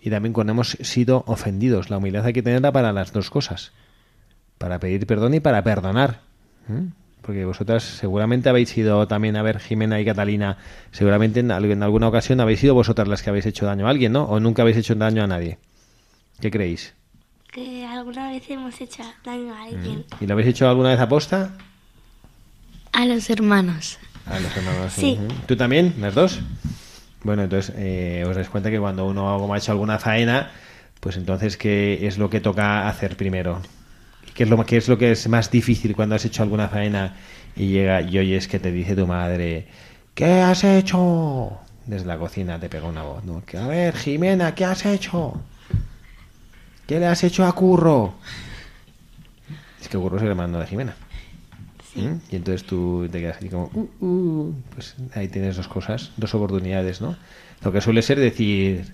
[0.00, 1.90] y también cuando hemos sido ofendidos.
[1.90, 3.72] La humildad hay que tenerla para las dos cosas.
[4.58, 6.20] Para pedir perdón y para perdonar.
[6.68, 6.88] ¿Mm?
[7.22, 10.56] Porque vosotras seguramente habéis sido también, a ver, Jimena y Catalina,
[10.92, 13.90] seguramente en, al- en alguna ocasión habéis sido vosotras las que habéis hecho daño a
[13.90, 14.24] alguien, ¿no?
[14.24, 15.58] O nunca habéis hecho daño a nadie.
[16.40, 16.94] ¿Qué creéis?
[17.52, 20.04] que alguna vez hemos hecho daño a alguien.
[20.20, 21.50] ¿Y lo habéis hecho alguna vez aposta?
[22.92, 23.98] A los hermanos.
[24.26, 24.92] A los hermanos.
[24.92, 25.18] Sí.
[25.46, 25.94] ¿Tú también?
[25.98, 26.40] ¿Las dos?
[27.22, 30.50] Bueno, entonces eh, os dais cuenta que cuando uno ha hecho alguna faena,
[31.00, 33.60] pues entonces ¿qué es lo que toca hacer primero?
[34.34, 37.16] ¿Qué es lo, qué es, lo que es más difícil cuando has hecho alguna faena
[37.56, 39.66] y llega y oyes que te dice tu madre,
[40.14, 41.58] ¿qué has hecho?
[41.86, 43.42] Desde la cocina te pega una voz, ¿no?
[43.44, 45.40] Que, a ver, Jimena, ¿qué has hecho?
[46.86, 48.14] ¿Qué le has hecho a Curro?
[49.80, 50.94] Es que Curro es el hermano de Jimena.
[51.94, 52.14] ¿Mm?
[52.30, 56.34] Y entonces tú te quedas así como, "Uh, uh", pues ahí tienes dos cosas, dos
[56.34, 57.16] oportunidades, ¿no?
[57.62, 58.84] Lo que suele ser decir,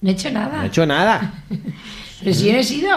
[0.00, 0.58] No he hecho nada.
[0.58, 1.44] No he hecho nada.
[2.20, 2.96] Pero si he sido.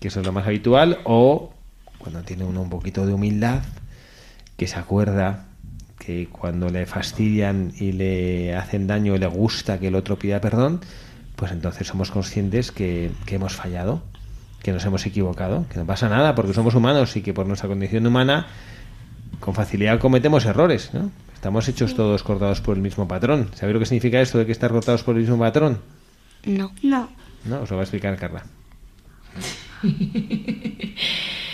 [0.00, 1.52] que eso es lo más habitual, o
[1.98, 3.62] cuando tiene uno un poquito de humildad,
[4.56, 5.44] que se acuerda
[5.98, 10.40] que cuando le fastidian y le hacen daño y le gusta que el otro pida
[10.40, 10.80] perdón,
[11.36, 14.02] pues entonces somos conscientes que, que hemos fallado,
[14.68, 17.68] que nos hemos equivocado, que no pasa nada porque somos humanos y que por nuestra
[17.68, 18.46] condición humana
[19.40, 21.10] con facilidad cometemos errores, ¿no?
[21.34, 23.48] Estamos hechos todos cortados por el mismo patrón.
[23.54, 25.78] ¿Sabéis lo que significa esto de que estar cortados por el mismo patrón?
[26.44, 26.72] No.
[26.82, 27.08] No.
[27.46, 28.42] No, os lo va a explicar Carla.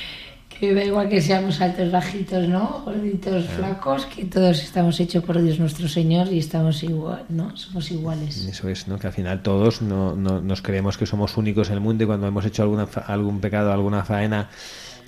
[0.65, 2.81] Que da igual que seamos altos, bajitos, ¿no?
[2.87, 7.55] Gorditos, flacos, que todos estamos hechos por Dios nuestro Señor y estamos igual, ¿no?
[7.55, 8.47] Somos iguales.
[8.47, 8.99] Eso es, ¿no?
[8.99, 12.07] Que al final todos no, no- nos creemos que somos únicos en el mundo y
[12.07, 14.49] cuando hemos hecho alguna, algún pecado, alguna faena,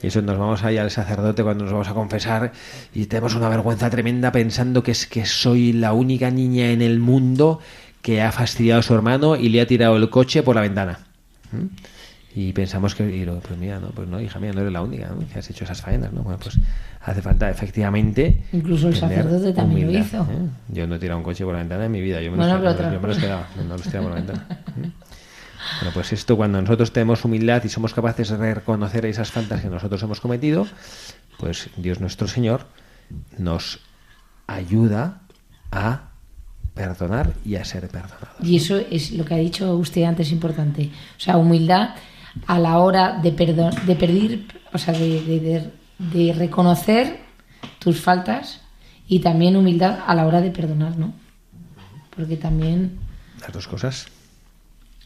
[0.03, 2.53] eso nos vamos ahí al sacerdote cuando nos vamos a confesar
[2.95, 6.99] y tenemos una vergüenza tremenda pensando que es que soy la única niña en el
[6.99, 7.61] mundo
[8.03, 10.99] que ha fastidiado a su hermano y le ha tirado el coche por la ventana.
[11.51, 11.67] ¿Mm?
[12.37, 14.83] Y pensamos que, y lo, pues mira, no, pues no, hija mía, no eres la
[14.83, 15.27] única ¿no?
[15.27, 16.21] que has hecho esas faenas, ¿no?
[16.21, 16.59] Bueno, pues
[17.01, 18.43] hace falta efectivamente.
[18.53, 20.21] Incluso el sacerdote también lo hizo.
[20.31, 20.49] ¿eh?
[20.69, 22.59] Yo no he tirado un coche por la ventana en mi vida, yo me, Bueno,
[22.59, 24.47] los, yo me los quedaba, no, no los tiraba por la ventana.
[24.51, 24.91] ¿eh?
[25.81, 29.71] Bueno, pues esto cuando nosotros tenemos humildad y somos capaces de reconocer esas faltas que
[29.71, 30.67] nosotros hemos cometido,
[31.39, 32.67] pues Dios nuestro Señor
[33.39, 33.81] nos
[34.47, 35.23] ayuda
[35.73, 36.11] a
[36.75, 38.37] perdonar y a ser perdonados.
[38.43, 40.91] Y eso es lo que ha dicho usted antes importante.
[41.17, 41.95] O sea, humildad
[42.47, 47.21] a la hora de perdón, de pedir, o sea, de, de- de- de reconocer
[47.79, 48.61] tus faltas
[49.09, 51.15] y también humildad a la hora de perdonar, ¿no?
[52.15, 52.99] Porque también
[53.41, 54.07] Las dos cosas.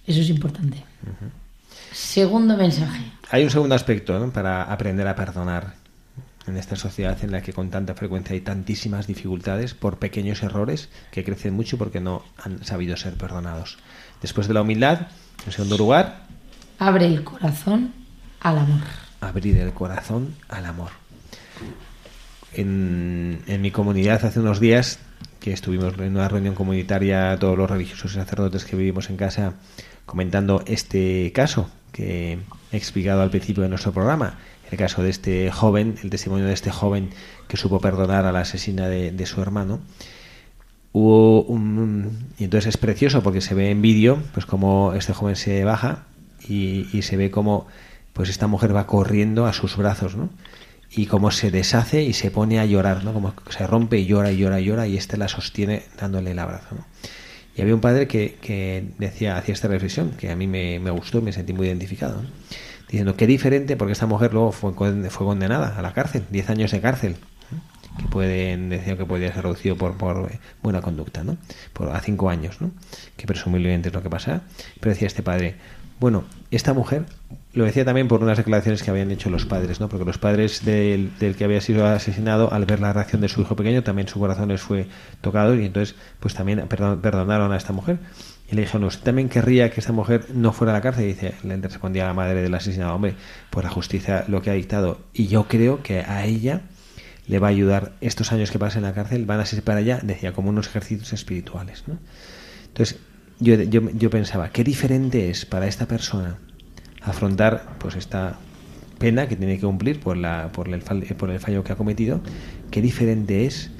[0.06, 0.82] eso es importante.
[1.92, 3.02] Segundo mensaje.
[3.30, 4.32] Hay un segundo aspecto ¿no?
[4.32, 5.74] para aprender a perdonar
[6.46, 10.88] en esta sociedad en la que con tanta frecuencia hay tantísimas dificultades por pequeños errores
[11.12, 13.78] que crecen mucho porque no han sabido ser perdonados.
[14.22, 15.08] Después de la humildad,
[15.46, 16.22] en segundo lugar,
[16.80, 17.92] Abre el corazón
[18.40, 18.80] al amor.
[19.20, 20.88] abrir el corazón al amor.
[22.54, 24.98] En, en mi comunidad hace unos días
[25.40, 29.52] que estuvimos en una reunión comunitaria todos los religiosos y sacerdotes que vivimos en casa
[30.06, 32.38] comentando este caso que
[32.72, 34.38] he explicado al principio de nuestro programa,
[34.70, 37.10] el caso de este joven, el testimonio de este joven
[37.46, 39.80] que supo perdonar a la asesina de, de su hermano.
[40.92, 45.36] Hubo un, y entonces es precioso porque se ve en vídeo pues como este joven
[45.36, 46.06] se baja
[46.50, 47.66] y, se ve como
[48.12, 50.30] pues esta mujer va corriendo a sus brazos, ¿no?
[50.90, 53.12] Y como se deshace y se pone a llorar, ¿no?
[53.12, 56.38] Como se rompe y llora y llora y llora y este la sostiene dándole el
[56.38, 56.86] abrazo, ¿no?
[57.56, 60.90] Y había un padre que, que decía, hacía esta reflexión, que a mí me, me
[60.90, 62.28] gustó me sentí muy identificado, ¿no?
[62.90, 66.70] diciendo qué diferente, porque esta mujer luego fue, fue condenada a la cárcel, 10 años
[66.72, 67.16] de cárcel,
[67.98, 71.36] que pueden, decía que podía ser reducido por, por eh, buena conducta, ¿no?
[71.72, 72.72] Por, a 5 años, ¿no?
[73.16, 74.42] que presumiblemente es lo que pasa.
[74.80, 75.56] Pero decía este padre,
[76.00, 77.04] bueno, esta mujer,
[77.52, 79.88] lo decía también por unas declaraciones que habían hecho los padres, ¿no?
[79.88, 83.54] porque los padres del, que había sido asesinado, al ver la reacción de su hijo
[83.54, 84.86] pequeño, también su corazón les fue
[85.20, 87.98] tocado y entonces pues también perdon- perdonaron a esta mujer.
[88.50, 91.04] Y le dijeron, ¿usted también querría que esta mujer no fuera a la cárcel?
[91.04, 93.14] Y dice, le respondía la madre del asesinado, hombre,
[93.50, 95.02] pues la justicia lo que ha dictado.
[95.12, 96.62] Y yo creo que a ella
[97.28, 99.80] le va a ayudar estos años que pasa en la cárcel, van a ser para
[99.80, 101.84] ella, decía, como unos ejercicios espirituales.
[101.86, 101.98] ¿no?
[102.66, 102.98] Entonces,
[103.40, 106.38] yo, yo, yo pensaba, qué diferente es para esta persona
[107.02, 108.38] afrontar pues esta
[108.98, 111.76] pena que tiene que cumplir por, la, por, el, fal- por el fallo que ha
[111.76, 112.20] cometido,
[112.70, 113.70] qué diferente es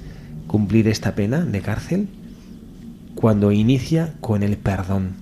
[0.47, 2.09] cumplir esta pena de cárcel
[3.15, 5.13] cuando inicia con el perdón.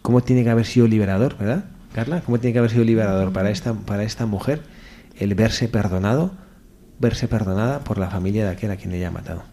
[0.00, 2.22] ¿Cómo tiene que haber sido liberador, verdad, Carla?
[2.22, 4.62] ¿Cómo tiene que haber sido liberador para esta, para esta mujer
[5.18, 6.32] el verse perdonado,
[6.98, 9.51] verse perdonada por la familia de aquel a quien ella ha matado?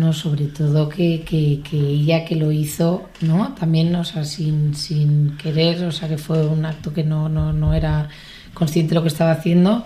[0.00, 3.54] No, sobre todo que, que, que ella que lo hizo, ¿no?
[3.54, 7.52] También, o sea, sin, sin querer, o sea, que fue un acto que no, no,
[7.52, 8.08] no era
[8.54, 9.84] consciente de lo que estaba haciendo,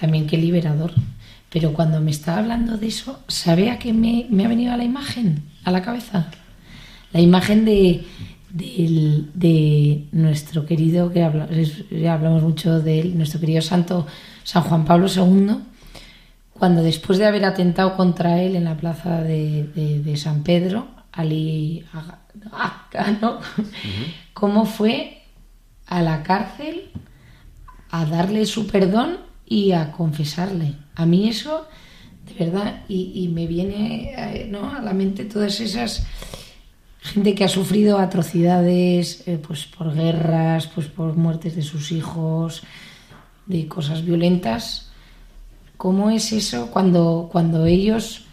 [0.00, 0.92] también qué liberador.
[1.50, 4.76] Pero cuando me estaba hablando de eso, ¿sabe a qué me, me ha venido a
[4.78, 6.30] la imagen, a la cabeza?
[7.12, 8.04] La imagen de,
[8.50, 11.48] del- de nuestro querido, que habla-
[12.10, 14.06] hablamos mucho de él, nuestro querido santo
[14.44, 15.56] San Juan Pablo II,
[16.62, 20.86] cuando después de haber atentado contra él en la plaza de, de- de San Pedro,
[21.10, 23.40] Ali Aga- ¿no?
[24.32, 25.22] cómo fue
[25.88, 26.90] a la cárcel
[27.90, 30.74] a darle su perdón y a confesarle.
[30.94, 31.66] A mí eso,
[32.28, 34.72] de verdad, y, y me viene eh, ¿no?
[34.72, 36.06] a la mente todas esas
[37.00, 42.62] gente que ha sufrido atrocidades eh, pues por guerras, pues por muertes de sus hijos,
[43.46, 44.91] de cosas violentas.
[45.82, 48.24] ¿Cómo es eso cuando, cuando ellos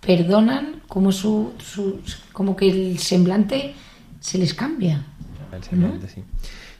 [0.00, 2.00] perdonan, como su, su
[2.32, 3.74] como que el semblante
[4.20, 5.04] se les cambia.
[5.52, 6.24] El semblante, sí.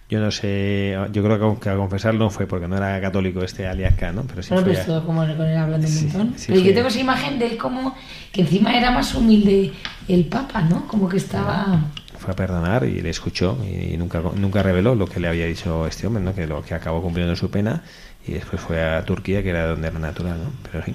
[0.09, 3.67] Yo no sé, yo creo que a confesar no fue porque no era católico este
[3.67, 4.23] Aliasca, ¿no?
[4.23, 6.35] Pero sí fue pues como con él hablando un montón.
[6.47, 7.95] Pero yo tengo esa imagen de él como
[8.33, 9.73] que encima era más humilde
[10.09, 10.89] el Papa, ¿no?
[10.89, 11.91] Como que estaba
[12.25, 15.87] fue a perdonar y le escuchó y nunca nunca reveló lo que le había dicho
[15.87, 16.35] este hombre, ¿no?
[16.35, 17.83] Que lo que acabó cumpliendo su pena
[18.27, 20.53] y después fue a Turquía, que era donde era natural, ¿no?
[20.71, 20.95] Pero sí.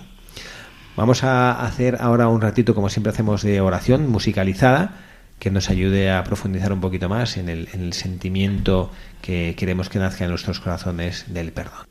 [0.95, 4.95] Vamos a hacer ahora un ratito, como siempre hacemos, de oración musicalizada
[5.39, 9.87] que nos ayude a profundizar un poquito más en el, en el sentimiento que queremos
[9.89, 11.87] que nazca en nuestros corazones del perdón.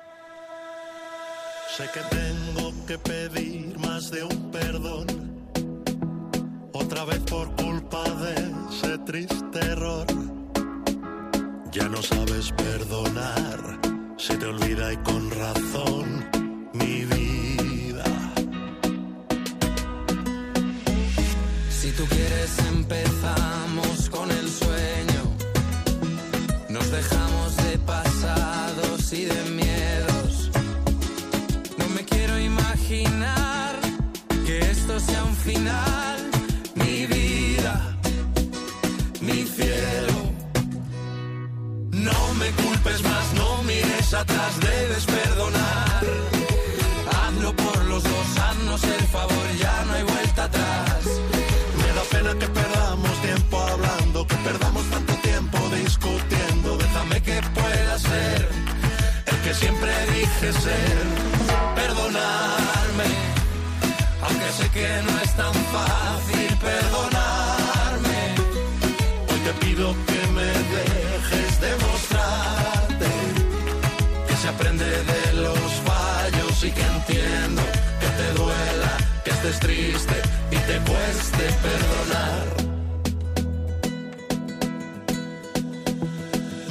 [1.75, 5.07] Sé que tengo que pedir más de un perdón,
[6.73, 8.35] otra vez por culpa de
[8.71, 10.07] ese triste error.
[11.73, 13.79] Ya no sabes perdonar,
[14.19, 16.29] se te olvida y con razón
[16.73, 18.05] mi vida.
[21.71, 25.23] Si tú quieres empezamos con el sueño,
[26.69, 30.51] nos dejamos de pasados y de miedos.
[31.79, 33.77] No me quiero imaginar
[34.45, 35.88] que esto sea un final,
[44.29, 46.03] atrás, debes perdonar.
[47.13, 51.05] Hazlo por los dos, haznos el favor, ya no hay vuelta atrás.
[51.81, 56.77] Me da pena que perdamos tiempo hablando, que perdamos tanto tiempo discutiendo.
[56.77, 58.49] Déjame que pueda ser
[59.27, 61.07] el que siempre dije ser.
[61.75, 63.09] Perdonarme,
[64.23, 66.08] aunque sé que no es tan fácil
[79.81, 82.47] y te cueste perdonar.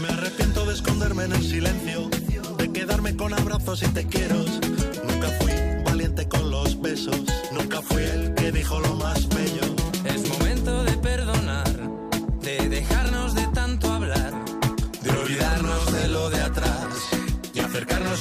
[0.01, 2.09] Me arrepiento de esconderme en el silencio,
[2.57, 4.35] de quedarme con abrazos y te quiero.
[4.35, 5.53] Nunca fui
[5.85, 7.21] valiente con los besos,
[7.53, 9.25] nunca fui el que dijo lo más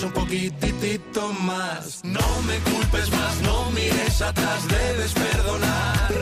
[0.03, 2.01] un poquitito más.
[2.03, 6.13] No me culpes más, no mires atrás, debes perdonar.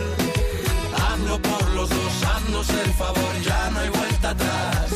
[0.95, 4.91] Hazlo por los dos, haznos el favor, ya no hay vuelta atrás.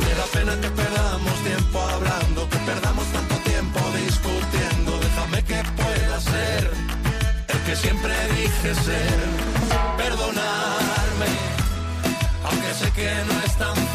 [0.00, 4.98] Me da pena que perdamos tiempo hablando, que perdamos tanto tiempo discutiendo.
[4.98, 6.70] Déjame que pueda ser
[7.48, 9.20] el que siempre dije ser.
[9.96, 11.32] Perdonarme,
[12.44, 13.89] aunque sé que no es tan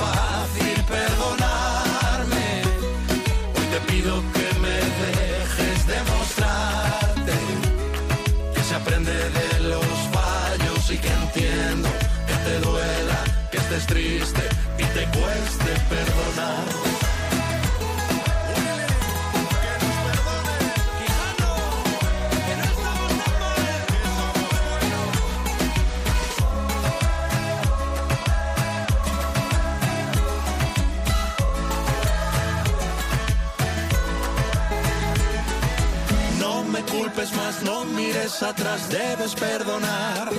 [37.95, 40.29] mires atrás, debes perdonar.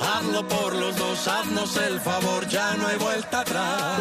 [0.00, 4.00] Hazlo por los dos, haznos el favor, ya no hay vuelta atrás.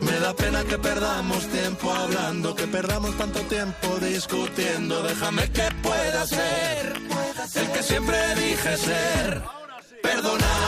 [0.00, 5.02] Me da pena que perdamos tiempo hablando, que perdamos tanto tiempo discutiendo.
[5.02, 6.94] Déjame que pueda ser
[7.54, 9.42] el que siempre dije ser.
[10.02, 10.63] Perdonarme,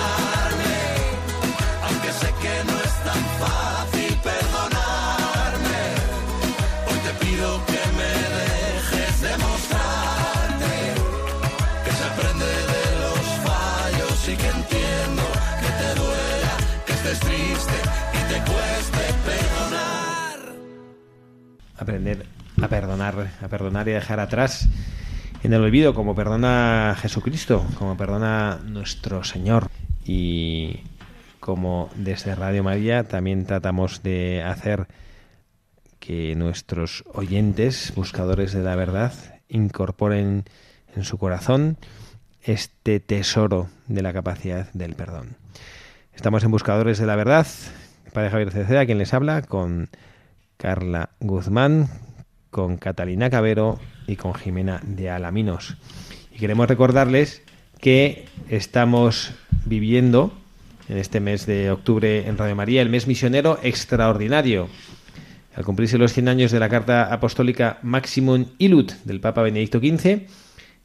[21.79, 22.27] Aprender
[22.61, 24.68] a perdonar, a perdonar y dejar atrás
[25.43, 29.70] en el olvido, como perdona Jesucristo, como perdona nuestro Señor.
[30.05, 30.81] Y
[31.41, 34.87] como desde Radio María también tratamos de hacer
[36.01, 39.12] que nuestros oyentes, buscadores de la verdad,
[39.49, 40.45] incorporen
[40.95, 41.77] en su corazón
[42.43, 45.37] este tesoro de la capacidad del perdón.
[46.14, 47.47] Estamos en Buscadores de la Verdad,
[48.12, 49.91] Padre Javier Ceceda, quien les habla, con
[50.57, 51.88] Carla Guzmán,
[52.50, 55.76] con Catalina Cabero y con Jimena de Alaminos.
[56.32, 57.42] Y queremos recordarles
[57.80, 59.32] que estamos
[59.64, 60.32] viviendo
[60.88, 64.68] en este mes de octubre en Radio María el mes misionero extraordinario.
[65.54, 70.26] Al cumplirse los 100 años de la carta apostólica Maximum Ilut del Papa Benedicto XV,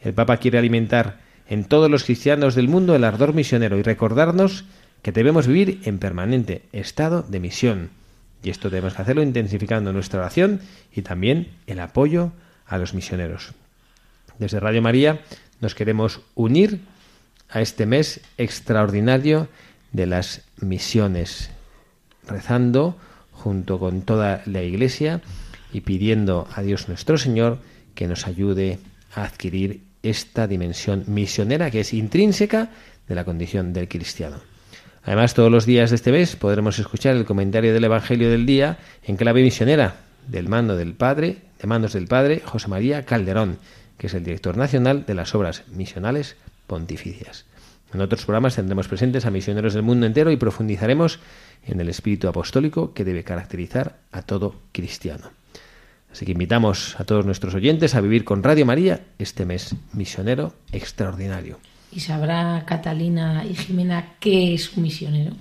[0.02, 4.66] el Papa quiere alimentar en todos los cristianos del mundo el ardor misionero y recordarnos
[5.02, 8.01] que debemos vivir en permanente estado de misión.
[8.44, 10.62] Y esto debemos hacerlo intensificando nuestra oración
[10.94, 12.32] y también el apoyo
[12.66, 13.54] a los misioneros.
[14.40, 15.22] Desde Radio María
[15.60, 16.82] nos queremos unir
[17.50, 19.48] a este mes extraordinario
[19.92, 21.52] de las misiones,
[22.28, 22.98] rezando
[23.32, 25.22] junto con toda la Iglesia
[25.74, 27.60] y pidiendo a Dios nuestro Señor
[27.94, 28.80] que nos ayude
[29.14, 32.70] a adquirir esta dimensión misionera que es intrínseca
[33.08, 34.51] de la condición del cristiano.
[35.04, 38.78] Además, todos los días de este mes podremos escuchar el comentario del Evangelio del día
[39.04, 39.96] en clave misionera
[40.28, 43.58] del mando del Padre, de manos del Padre José María Calderón,
[43.98, 46.36] que es el director nacional de las obras misionales
[46.68, 47.46] pontificias.
[47.94, 51.20] En otros programas tendremos presentes a misioneros del mundo entero y profundizaremos
[51.66, 55.32] en el espíritu apostólico que debe caracterizar a todo cristiano.
[56.12, 60.54] Así que invitamos a todos nuestros oyentes a vivir con Radio María este mes misionero
[60.72, 61.60] extraordinario.
[61.92, 65.34] ¿Y sabrá Catalina y Jimena qué es un misionero?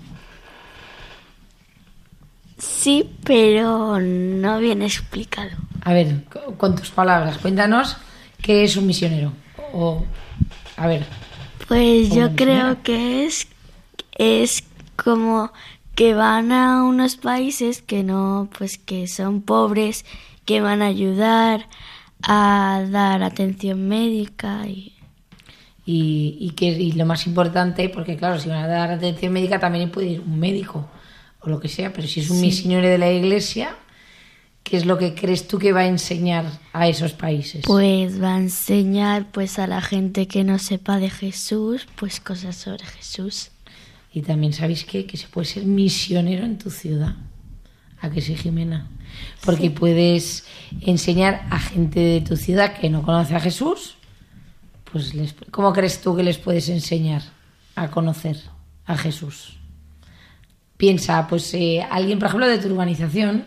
[2.58, 5.50] Sí, pero no bien explicado.
[5.82, 6.24] A ver,
[6.58, 7.96] con tus palabras, cuéntanos
[8.42, 9.32] qué es un misionero.
[9.72, 10.04] O,
[10.76, 11.06] a ver.
[11.68, 13.46] Pues yo creo que es,
[14.18, 14.64] es
[14.96, 15.52] como
[15.94, 20.04] que van a unos países que no, pues que son pobres,
[20.44, 21.68] que van a ayudar
[22.22, 24.99] a dar atención médica y
[25.92, 29.90] y, que, y lo más importante, porque claro, si van a dar atención médica también
[29.90, 30.88] puede ir un médico
[31.40, 33.76] o lo que sea, pero si es un misionero de la iglesia,
[34.62, 37.64] ¿qué es lo que crees tú que va a enseñar a esos países?
[37.66, 42.56] Pues va a enseñar pues a la gente que no sepa de Jesús, pues cosas
[42.56, 43.50] sobre Jesús.
[44.12, 47.16] Y también sabéis que, que se puede ser misionero en tu ciudad.
[48.00, 48.88] ¿A que sí, Jimena?
[49.44, 50.44] Porque puedes
[50.82, 53.96] enseñar a gente de tu ciudad que no conoce a Jesús
[54.92, 55.12] pues
[55.50, 57.22] ¿cómo crees tú que les puedes enseñar
[57.74, 58.36] a conocer
[58.86, 59.58] a Jesús?
[60.76, 63.46] Piensa, pues eh, alguien, por ejemplo, de tu urbanización,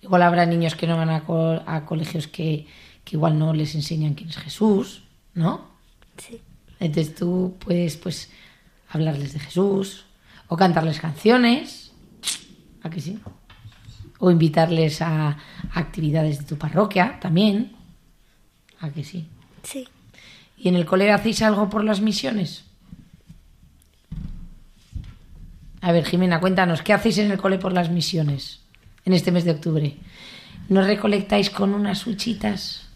[0.00, 2.66] igual habrá niños que no van a, colegios que,
[3.10, 5.02] igual no les enseñan quién es Jesús,
[5.34, 5.70] ¿no?
[6.16, 6.40] Sí.
[6.80, 8.30] Entonces tú puedes, pues,
[8.88, 10.06] hablarles de Jesús
[10.48, 11.92] o cantarles canciones,
[12.82, 13.20] ¿a que sí?
[14.18, 15.36] O invitarles a
[15.74, 17.76] actividades de tu parroquia también,
[18.80, 19.28] ¿a que sí?
[19.62, 19.86] Sí.
[20.62, 22.62] ¿Y en el cole hacéis algo por las misiones?
[25.80, 28.60] A ver, Jimena, cuéntanos, ¿qué hacéis en el cole por las misiones
[29.04, 29.96] en este mes de octubre?
[30.68, 32.86] ¿No recolectáis con unas huchitas?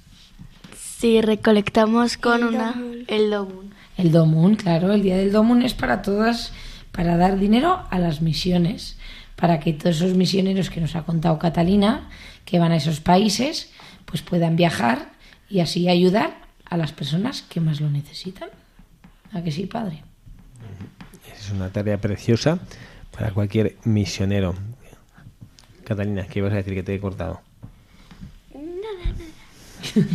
[0.76, 3.74] Sí, recolectamos con una el domun.
[3.96, 6.52] El domun, claro, el día del domun es para todas,
[6.92, 8.96] para dar dinero a las misiones,
[9.34, 12.08] para que todos esos misioneros que nos ha contado Catalina,
[12.44, 13.72] que van a esos países,
[14.04, 15.10] pues puedan viajar
[15.50, 18.48] y así ayudar a las personas que más lo necesitan.
[19.32, 20.02] ¿A que sí, padre?
[21.38, 22.58] Es una tarea preciosa
[23.16, 24.54] para cualquier misionero.
[25.84, 27.40] Catalina, ¿qué ibas a decir que te he cortado?
[28.54, 30.06] Nada, nada.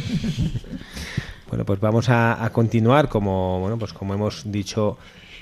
[1.49, 4.97] bueno, pues vamos a, continuar como bueno, pues como hemos dicho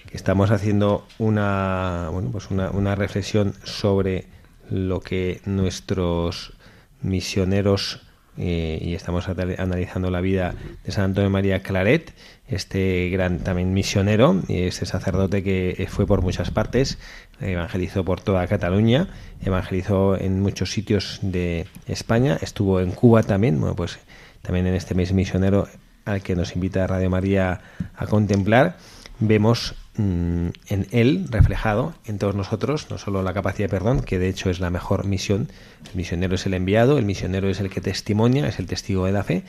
[0.10, 4.28] que estamos haciendo una bueno, pues una, una reflexión sobre
[4.70, 6.53] lo que nuestros
[7.01, 8.01] misioneros
[8.38, 12.14] eh, y estamos analizando la vida de San Antonio María Claret,
[12.48, 16.98] este gran también misionero, y este sacerdote que fue por muchas partes,
[17.42, 19.08] evangelizó por toda Cataluña,
[19.42, 24.00] evangelizó en muchos sitios de España, estuvo en Cuba también, bueno, pues
[24.42, 25.68] también en este mes misionero
[26.06, 27.62] al que nos invita Radio María
[27.96, 28.78] a contemplar,
[29.20, 34.30] vemos en él reflejado en todos nosotros, no solo la capacidad de perdón, que de
[34.30, 35.50] hecho es la mejor misión.
[35.89, 39.12] El misionero es el enviado, el misionero es el que testimonia, es el testigo de
[39.12, 39.43] la fe.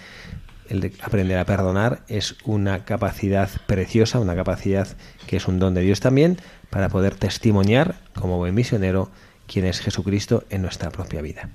[0.69, 4.89] El de aprender a perdonar es una capacidad preciosa, una capacidad
[5.27, 6.39] que es un don de Dios también,
[6.69, 9.11] para poder testimoniar como buen misionero
[9.47, 11.51] quién es Jesucristo en nuestra propia vida.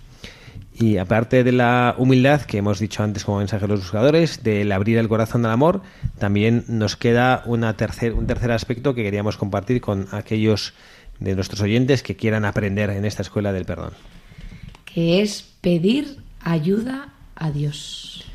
[0.77, 4.73] Y aparte de la humildad que hemos dicho antes como mensaje de los buscadores, del
[4.73, 5.81] abrir el corazón al amor,
[6.19, 10.73] también nos queda una tercer, un tercer aspecto que queríamos compartir con aquellos
[11.19, 13.93] de nuestros oyentes que quieran aprender en esta escuela del perdón.
[14.83, 18.25] Que es pedir ayuda a Dios.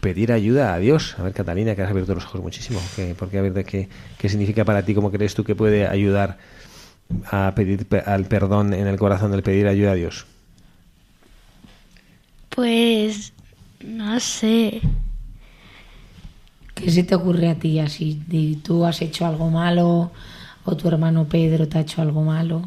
[0.00, 1.16] Pedir ayuda a Dios.
[1.18, 2.80] A ver, Catalina, que has abierto los ojos muchísimo.
[3.18, 6.38] porque a ver, de qué, qué significa para ti, cómo crees tú que puede ayudar
[7.32, 10.26] a pedir al perdón en el corazón del pedir ayuda a Dios.
[12.54, 13.32] Pues
[13.84, 14.80] no sé.
[16.74, 18.20] ¿Qué se te ocurre a ti así?
[18.62, 20.12] Tú has hecho algo malo
[20.64, 22.62] o tu hermano Pedro te ha hecho algo malo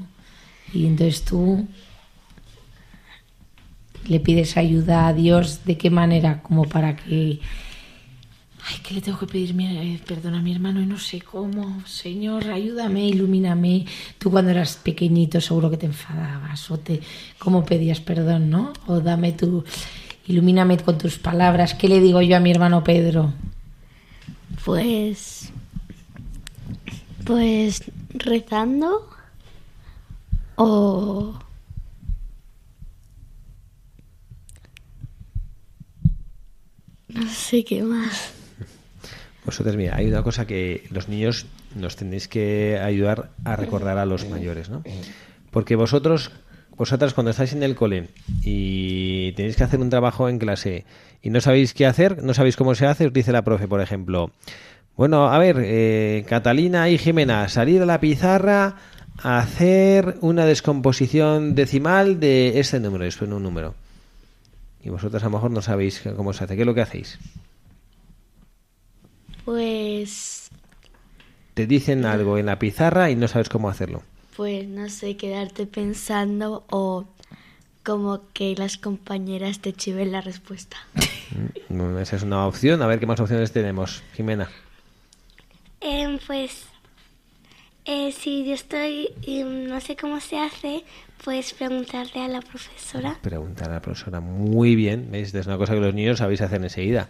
[0.74, 1.68] y entonces tú
[4.08, 7.40] le pides ayuda a Dios de qué manera como para que
[8.68, 11.82] ay, que le tengo que pedir eh, perdón a mi hermano y no sé cómo.
[11.86, 13.86] Señor, ayúdame, ilumíname.
[14.18, 17.00] Tú cuando eras pequeñito seguro que te enfadabas o te,
[17.40, 18.74] cómo pedías perdón, ¿no?
[18.88, 19.64] O dame tu,
[20.28, 21.76] ilumíname con tus palabras.
[21.76, 23.34] ¿Qué le digo yo a mi hermano Pedro?
[24.66, 25.50] Pues,
[27.26, 29.10] pues rezando
[30.56, 31.40] o
[37.08, 38.37] no sé qué más.
[39.48, 44.06] Vosotros, mira, hay una cosa que los niños nos tenéis que ayudar a recordar a
[44.06, 44.84] los mayores, ¿no?
[45.52, 46.32] Porque vosotros,
[46.76, 48.10] vosotras cuando estáis en el cole
[48.44, 50.84] y tenéis que hacer un trabajo en clase
[51.22, 53.80] y no sabéis qué hacer, no sabéis cómo se hace, os dice la profe, por
[53.80, 54.32] ejemplo,
[54.98, 58.76] bueno, a ver, eh, Catalina y Jimena, salir a la pizarra
[59.24, 63.76] a hacer una descomposición decimal de este número, después un número.
[64.84, 66.56] Y vosotras a lo mejor no sabéis cómo se hace.
[66.56, 67.18] ¿Qué es lo que hacéis?
[69.48, 70.50] Pues...
[71.54, 74.04] Te dicen algo en la pizarra y no sabes cómo hacerlo.
[74.36, 77.06] Pues no sé, quedarte pensando o
[77.82, 80.76] como que las compañeras te chiven la respuesta.
[81.70, 82.82] Mm, esa es una opción.
[82.82, 84.04] A ver qué más opciones tenemos.
[84.16, 84.50] Jimena.
[85.80, 86.66] Em, pues
[87.86, 90.84] eh, si yo estoy y no sé cómo se hace,
[91.24, 93.18] pues preguntarle a la profesora.
[93.22, 94.20] Preguntar a la profesora.
[94.20, 95.10] Muy bien.
[95.10, 95.34] ¿Veis?
[95.34, 97.08] Es una cosa que los niños sabéis hacer enseguida.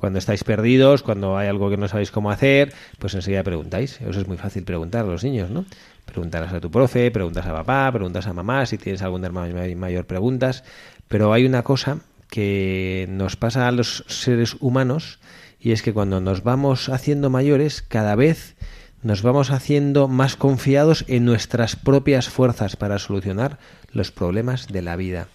[0.00, 4.00] Cuando estáis perdidos, cuando hay algo que no sabéis cómo hacer, pues enseguida preguntáis.
[4.00, 5.66] Eso es muy fácil preguntar a los niños, ¿no?
[6.06, 10.06] Preguntarás a tu profe, preguntas a papá, preguntas a mamá, si tienes algún hermano mayor,
[10.06, 10.64] preguntas.
[11.06, 11.98] Pero hay una cosa
[12.30, 15.18] que nos pasa a los seres humanos
[15.60, 18.56] y es que cuando nos vamos haciendo mayores, cada vez
[19.02, 23.58] nos vamos haciendo más confiados en nuestras propias fuerzas para solucionar
[23.92, 25.28] los problemas de la vida.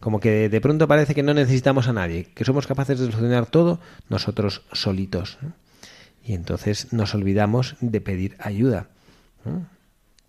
[0.00, 3.46] Como que de pronto parece que no necesitamos a nadie, que somos capaces de solucionar
[3.46, 5.38] todo nosotros solitos.
[6.24, 8.88] Y entonces nos olvidamos de pedir ayuda.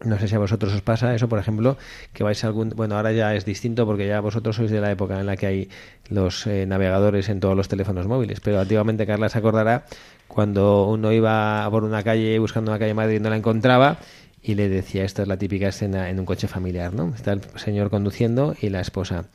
[0.06, 1.76] No sé si a vosotros os pasa eso, por ejemplo,
[2.14, 2.70] que vais a algún...
[2.70, 5.48] Bueno, ahora ya es distinto porque ya vosotros sois de la época en la que
[5.48, 5.70] hay
[6.08, 9.86] los eh, navegadores en todos los teléfonos móviles, pero antiguamente Carla se acordará
[10.28, 13.98] cuando uno iba por una calle buscando una calle Madrid y no la encontraba
[14.40, 17.14] y le decía, esta es la típica escena en un coche familiar, ¿no?
[17.16, 19.26] Está el señor conduciendo y la esposa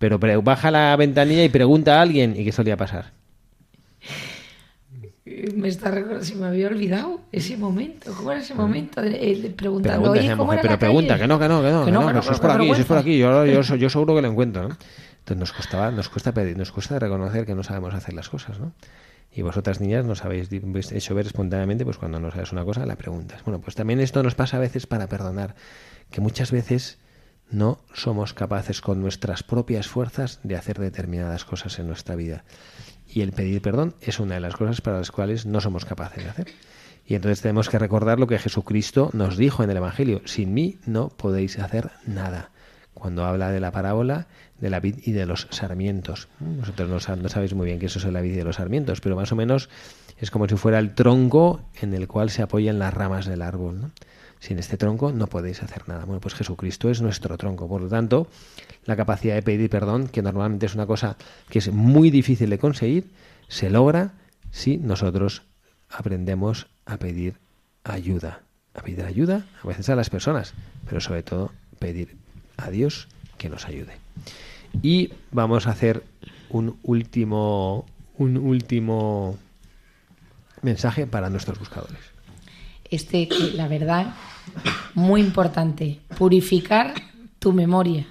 [0.00, 3.12] pero baja la ventanilla y pregunta a alguien y qué solía pasar.
[5.54, 8.10] Me está recordando, si me había olvidado ese momento.
[8.16, 9.02] ¿Cómo era ese momento?
[9.02, 12.12] De, preguntando, Oye, ¿cómo pero pregunta, que no, que no, que no, que no, que
[12.14, 14.76] no, es por aquí, es por aquí, yo, yo, yo, seguro que lo encuentro, ¿no?
[15.18, 18.58] Entonces nos costaba, nos cuesta pedir, nos cuesta reconocer que no sabemos hacer las cosas,
[18.58, 18.72] ¿no?
[19.34, 22.96] Y vosotras niñas nos habéis hecho ver espontáneamente, pues cuando no sabes una cosa, la
[22.96, 23.44] preguntas.
[23.44, 25.54] Bueno, pues también esto nos pasa a veces para perdonar,
[26.10, 26.98] que muchas veces
[27.50, 32.44] no somos capaces con nuestras propias fuerzas de hacer determinadas cosas en nuestra vida.
[33.08, 36.22] Y el pedir perdón es una de las cosas para las cuales no somos capaces
[36.24, 36.48] de hacer.
[37.06, 40.22] Y entonces tenemos que recordar lo que Jesucristo nos dijo en el Evangelio.
[40.26, 42.50] Sin mí no podéis hacer nada.
[42.94, 44.28] Cuando habla de la parábola
[44.60, 46.28] de la vid y de los sarmientos.
[46.38, 49.00] Vosotros no, no sabéis muy bien qué eso es la vid y de los sarmientos,
[49.00, 49.70] pero más o menos
[50.18, 53.90] es como si fuera el tronco en el cual se apoyan las ramas del árbol.
[54.40, 56.06] Sin este tronco no podéis hacer nada.
[56.06, 57.68] Bueno, pues Jesucristo es nuestro tronco.
[57.68, 58.26] Por lo tanto,
[58.86, 61.16] la capacidad de pedir perdón, que normalmente es una cosa
[61.50, 63.10] que es muy difícil de conseguir,
[63.48, 64.12] se logra
[64.50, 65.42] si nosotros
[65.90, 67.34] aprendemos a pedir
[67.84, 68.40] ayuda.
[68.74, 70.54] A pedir ayuda a veces a las personas,
[70.88, 72.16] pero sobre todo pedir
[72.56, 73.92] a Dios que nos ayude.
[74.82, 76.02] Y vamos a hacer
[76.48, 77.84] un último,
[78.16, 79.36] un último
[80.62, 82.09] mensaje para nuestros buscadores.
[82.90, 84.14] Este, la verdad,
[84.94, 86.94] muy importante, purificar
[87.38, 88.06] tu memoria.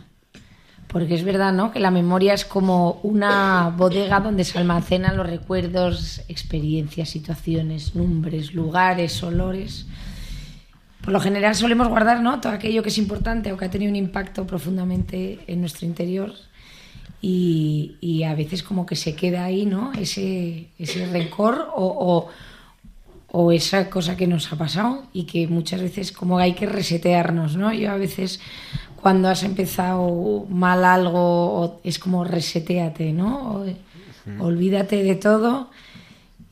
[0.87, 1.71] Porque es verdad, ¿no?
[1.71, 8.55] Que la memoria es como una bodega donde se almacenan los recuerdos, experiencias, situaciones, nombres,
[8.55, 9.85] lugares, olores.
[11.01, 12.41] Por lo general solemos guardar, ¿no?
[12.41, 16.33] Todo aquello que es importante o que ha tenido un impacto profundamente en nuestro interior.
[17.21, 19.91] Y, a veces como que se queda ahí, ¿no?
[19.93, 21.07] Ese, ese
[21.75, 22.29] o
[23.51, 27.71] esa cosa que nos ha pasado y que muchas veces como hay que resetearnos, ¿no?
[27.73, 28.39] Yo a veces
[28.95, 33.63] cuando has empezado mal algo es como reseteate, ¿no?
[34.39, 35.69] Olvídate de todo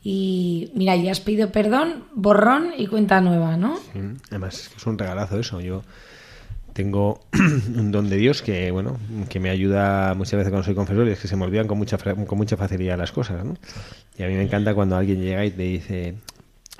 [0.02, 3.78] y mira, ya has pedido perdón, borrón y cuenta nueva, ¿no?
[4.30, 5.60] Además es un regalazo eso.
[5.60, 5.82] Yo
[6.72, 7.20] tengo
[7.76, 8.98] un don de Dios que bueno
[9.28, 11.76] que me ayuda muchas veces cuando soy confesor y es que se me olvidan con
[11.76, 13.56] mucha con mucha facilidad las cosas, ¿no?
[14.16, 16.14] Y a mí me encanta cuando alguien llega y te dice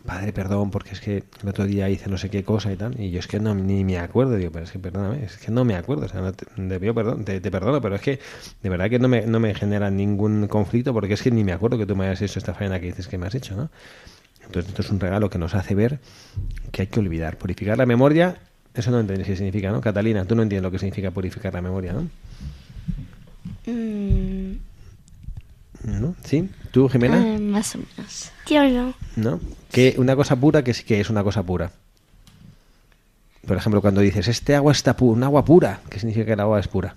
[0.08, 2.98] padre, perdón, porque es que el otro día hice no sé qué cosa y tal,
[2.98, 5.52] y yo es que no ni me acuerdo, digo, pero es que perdóname, es que
[5.52, 8.18] no me acuerdo, o sea, no te, perdón, te, perdono, pero es que
[8.62, 11.52] de verdad que no me, no me genera ningún conflicto porque es que ni me
[11.52, 13.68] acuerdo que tú me hayas hecho esta faena que dices que me has hecho, ¿no?
[14.46, 15.98] Entonces esto es un regalo que nos hace ver
[16.72, 17.36] que hay que olvidar.
[17.36, 18.38] Purificar la memoria,
[18.72, 19.82] eso no entiendes qué significa, ¿no?
[19.82, 22.08] Catalina, tú no entiendes lo que significa purificar la memoria, ¿no?
[25.88, 26.14] ¿No?
[26.24, 26.48] ¿Sí?
[26.70, 27.34] ¿Tú, Jimena?
[27.34, 28.30] Eh, más o menos.
[28.46, 28.94] Yo no.
[29.16, 29.40] ¿No?
[29.70, 31.70] Que una cosa pura, que sí que es una cosa pura.
[33.46, 36.40] Por ejemplo, cuando dices, este agua está pura, un agua pura, ¿qué significa que el
[36.40, 36.96] agua es pura?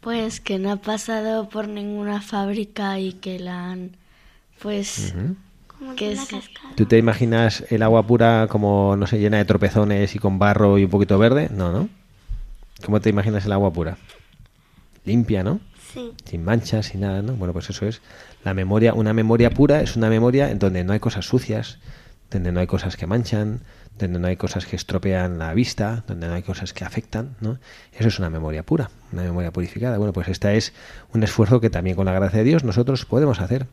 [0.00, 3.92] Pues que no ha pasado por ninguna fábrica y que la han,
[4.60, 5.14] pues,
[5.96, 6.28] que es...
[6.74, 10.78] ¿Tú te imaginas el agua pura como, no sé, llena de tropezones y con barro
[10.78, 11.48] y un poquito verde?
[11.52, 11.88] No, ¿no?
[12.84, 13.96] ¿Cómo te imaginas el agua pura?
[15.04, 15.60] Limpia, ¿no?
[15.96, 16.12] Sí.
[16.26, 17.32] Sin manchas, sin nada, ¿no?
[17.32, 18.02] Bueno, pues eso es
[18.44, 18.92] la memoria.
[18.92, 21.78] Una memoria pura es una memoria en donde no hay cosas sucias,
[22.30, 23.60] donde no hay cosas que manchan,
[23.98, 27.58] donde no hay cosas que estropean la vista, donde no hay cosas que afectan, ¿no?
[27.98, 29.96] Eso es una memoria pura, una memoria purificada.
[29.96, 30.74] Bueno, pues esta es
[31.14, 33.66] un esfuerzo que también con la gracia de Dios nosotros podemos hacer.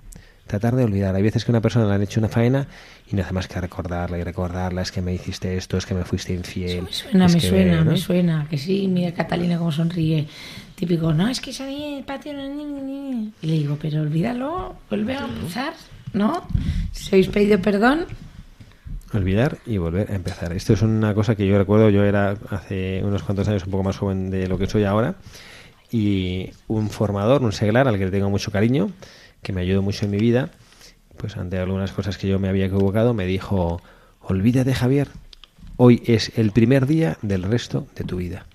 [0.48, 1.16] Tratar de olvidar.
[1.16, 2.68] Hay veces que una persona le han hecho una faena
[3.10, 4.82] y no hace más que recordarla y recordarla.
[4.82, 6.84] Es que me hiciste esto, es que me fuiste infiel.
[6.84, 8.48] me suena, me suena, me suena.
[8.50, 10.28] Que sí, mira Catalina cómo sonríe.
[10.76, 12.34] Típico, no, es que salí el patio.
[12.34, 15.74] Y le digo, pero olvídalo, vuelve a empezar,
[16.14, 16.48] ¿no?
[16.92, 18.06] Si habéis pedido perdón,
[19.14, 20.54] olvidar y volver a empezar.
[20.54, 23.84] Esto es una cosa que yo recuerdo, yo era hace unos cuantos años un poco
[23.84, 25.16] más joven de lo que soy ahora
[25.92, 28.92] y un formador, un seglar al que le tengo mucho cariño,
[29.42, 30.50] que me ayudó mucho en mi vida,
[31.18, 33.82] pues ante algunas cosas que yo me había equivocado, me dijo,
[34.22, 35.10] olvídate Javier,
[35.78, 38.48] hoy es el primer día del resto de tu vida.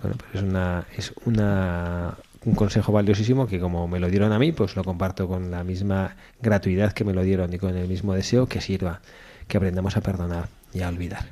[0.00, 4.52] Pues es una, es una un consejo valiosísimo que como me lo dieron a mí,
[4.52, 8.14] pues lo comparto con la misma gratuidad que me lo dieron y con el mismo
[8.14, 9.00] deseo que sirva
[9.46, 11.26] que aprendamos a perdonar y a olvidar.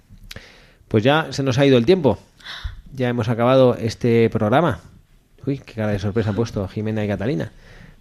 [0.88, 2.18] Pues ya se nos ha ido el tiempo.
[2.94, 4.80] Ya hemos acabado este programa.
[5.46, 7.53] Uy, qué cara de sorpresa han puesto Jimena y Catalina.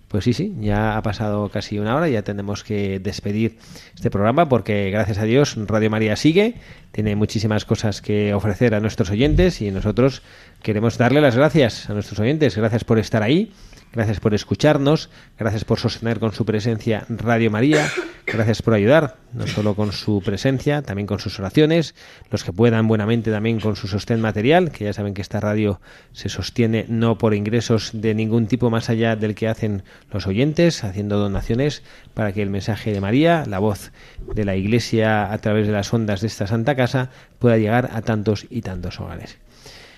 [0.07, 3.57] Pues sí, sí, ya ha pasado casi una hora, ya tenemos que despedir
[3.93, 6.55] este programa porque gracias a Dios Radio María sigue,
[6.93, 10.21] tiene muchísimas cosas que ofrecer a nuestros oyentes y nosotros
[10.63, 13.51] queremos darle las gracias a nuestros oyentes, gracias por estar ahí,
[13.97, 17.89] Gracias por escucharnos, gracias por sostener con su presencia Radio María,
[18.27, 21.95] gracias por ayudar, no solo con su presencia, también con sus oraciones,
[22.29, 25.81] los que puedan buenamente también con su sostén material, que ya saben que esta radio
[26.11, 29.81] se sostiene no por ingresos de ningún tipo más allá del que hacen
[30.11, 31.81] los oyentes, haciendo donaciones
[32.13, 33.91] para que el mensaje de María, la voz
[34.31, 38.03] de la Iglesia a través de las ondas de esta Santa Casa, pueda llegar a
[38.03, 39.39] tantos y tantos hogares.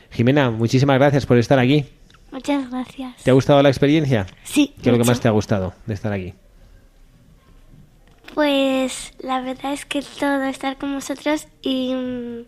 [0.10, 1.99] Jimena, muchísimas gracias por estar aquí.
[2.32, 3.24] Muchas gracias.
[3.24, 4.26] ¿Te ha gustado la experiencia?
[4.44, 4.74] Sí.
[4.82, 6.34] ¿Qué es lo que más te ha gustado de estar aquí?
[8.34, 11.94] Pues la verdad es que todo, estar con vosotros y...
[11.94, 12.44] Mm,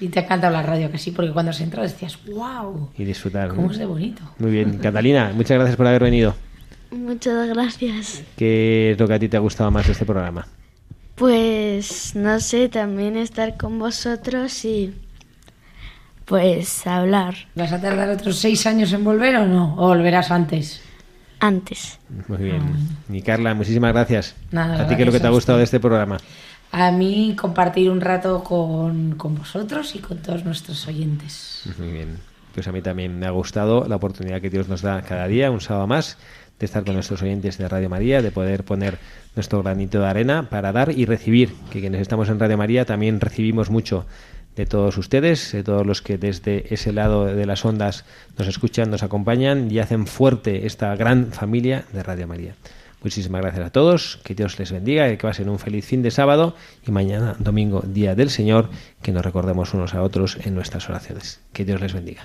[0.00, 2.90] y te ha encantado la radio, que sí, porque cuando has entrado decías, wow.
[2.96, 3.48] Y disfrutar.
[3.48, 4.22] ¿Cómo es de bonito?
[4.38, 4.78] Muy bien.
[4.78, 6.36] Catalina, muchas gracias por haber venido.
[6.92, 8.22] Muchas gracias.
[8.36, 10.46] ¿Qué es lo que a ti te ha gustado más de este programa?
[11.16, 14.94] Pues no sé, también estar con vosotros y
[16.28, 17.34] pues hablar.
[17.54, 19.74] ¿Vas a tardar otros seis años en volver o no?
[19.76, 20.82] ¿O volverás antes?
[21.40, 21.98] Antes.
[22.28, 22.62] Muy bien.
[22.62, 23.12] Ah.
[23.12, 24.36] Y Carla, muchísimas gracias.
[24.52, 26.18] Nada, ¿A ti qué es lo que te ha gustado de este programa?
[26.70, 31.62] A mí compartir un rato con, con vosotros y con todos nuestros oyentes.
[31.78, 32.18] Muy bien.
[32.52, 35.50] Pues a mí también me ha gustado la oportunidad que Dios nos da cada día,
[35.50, 36.18] un sábado más,
[36.58, 38.98] de estar con nuestros oyentes de Radio María, de poder poner
[39.34, 43.20] nuestro granito de arena para dar y recibir, que quienes estamos en Radio María también
[43.20, 44.04] recibimos mucho
[44.58, 48.04] de todos ustedes, de todos los que desde ese lado de las ondas
[48.36, 52.54] nos escuchan, nos acompañan y hacen fuerte esta gran familia de Radio María.
[53.00, 56.56] Muchísimas gracias a todos, que Dios les bendiga, que pasen un feliz fin de sábado
[56.84, 58.68] y mañana, domingo, Día del Señor,
[59.00, 61.40] que nos recordemos unos a otros en nuestras oraciones.
[61.52, 62.24] Que Dios les bendiga.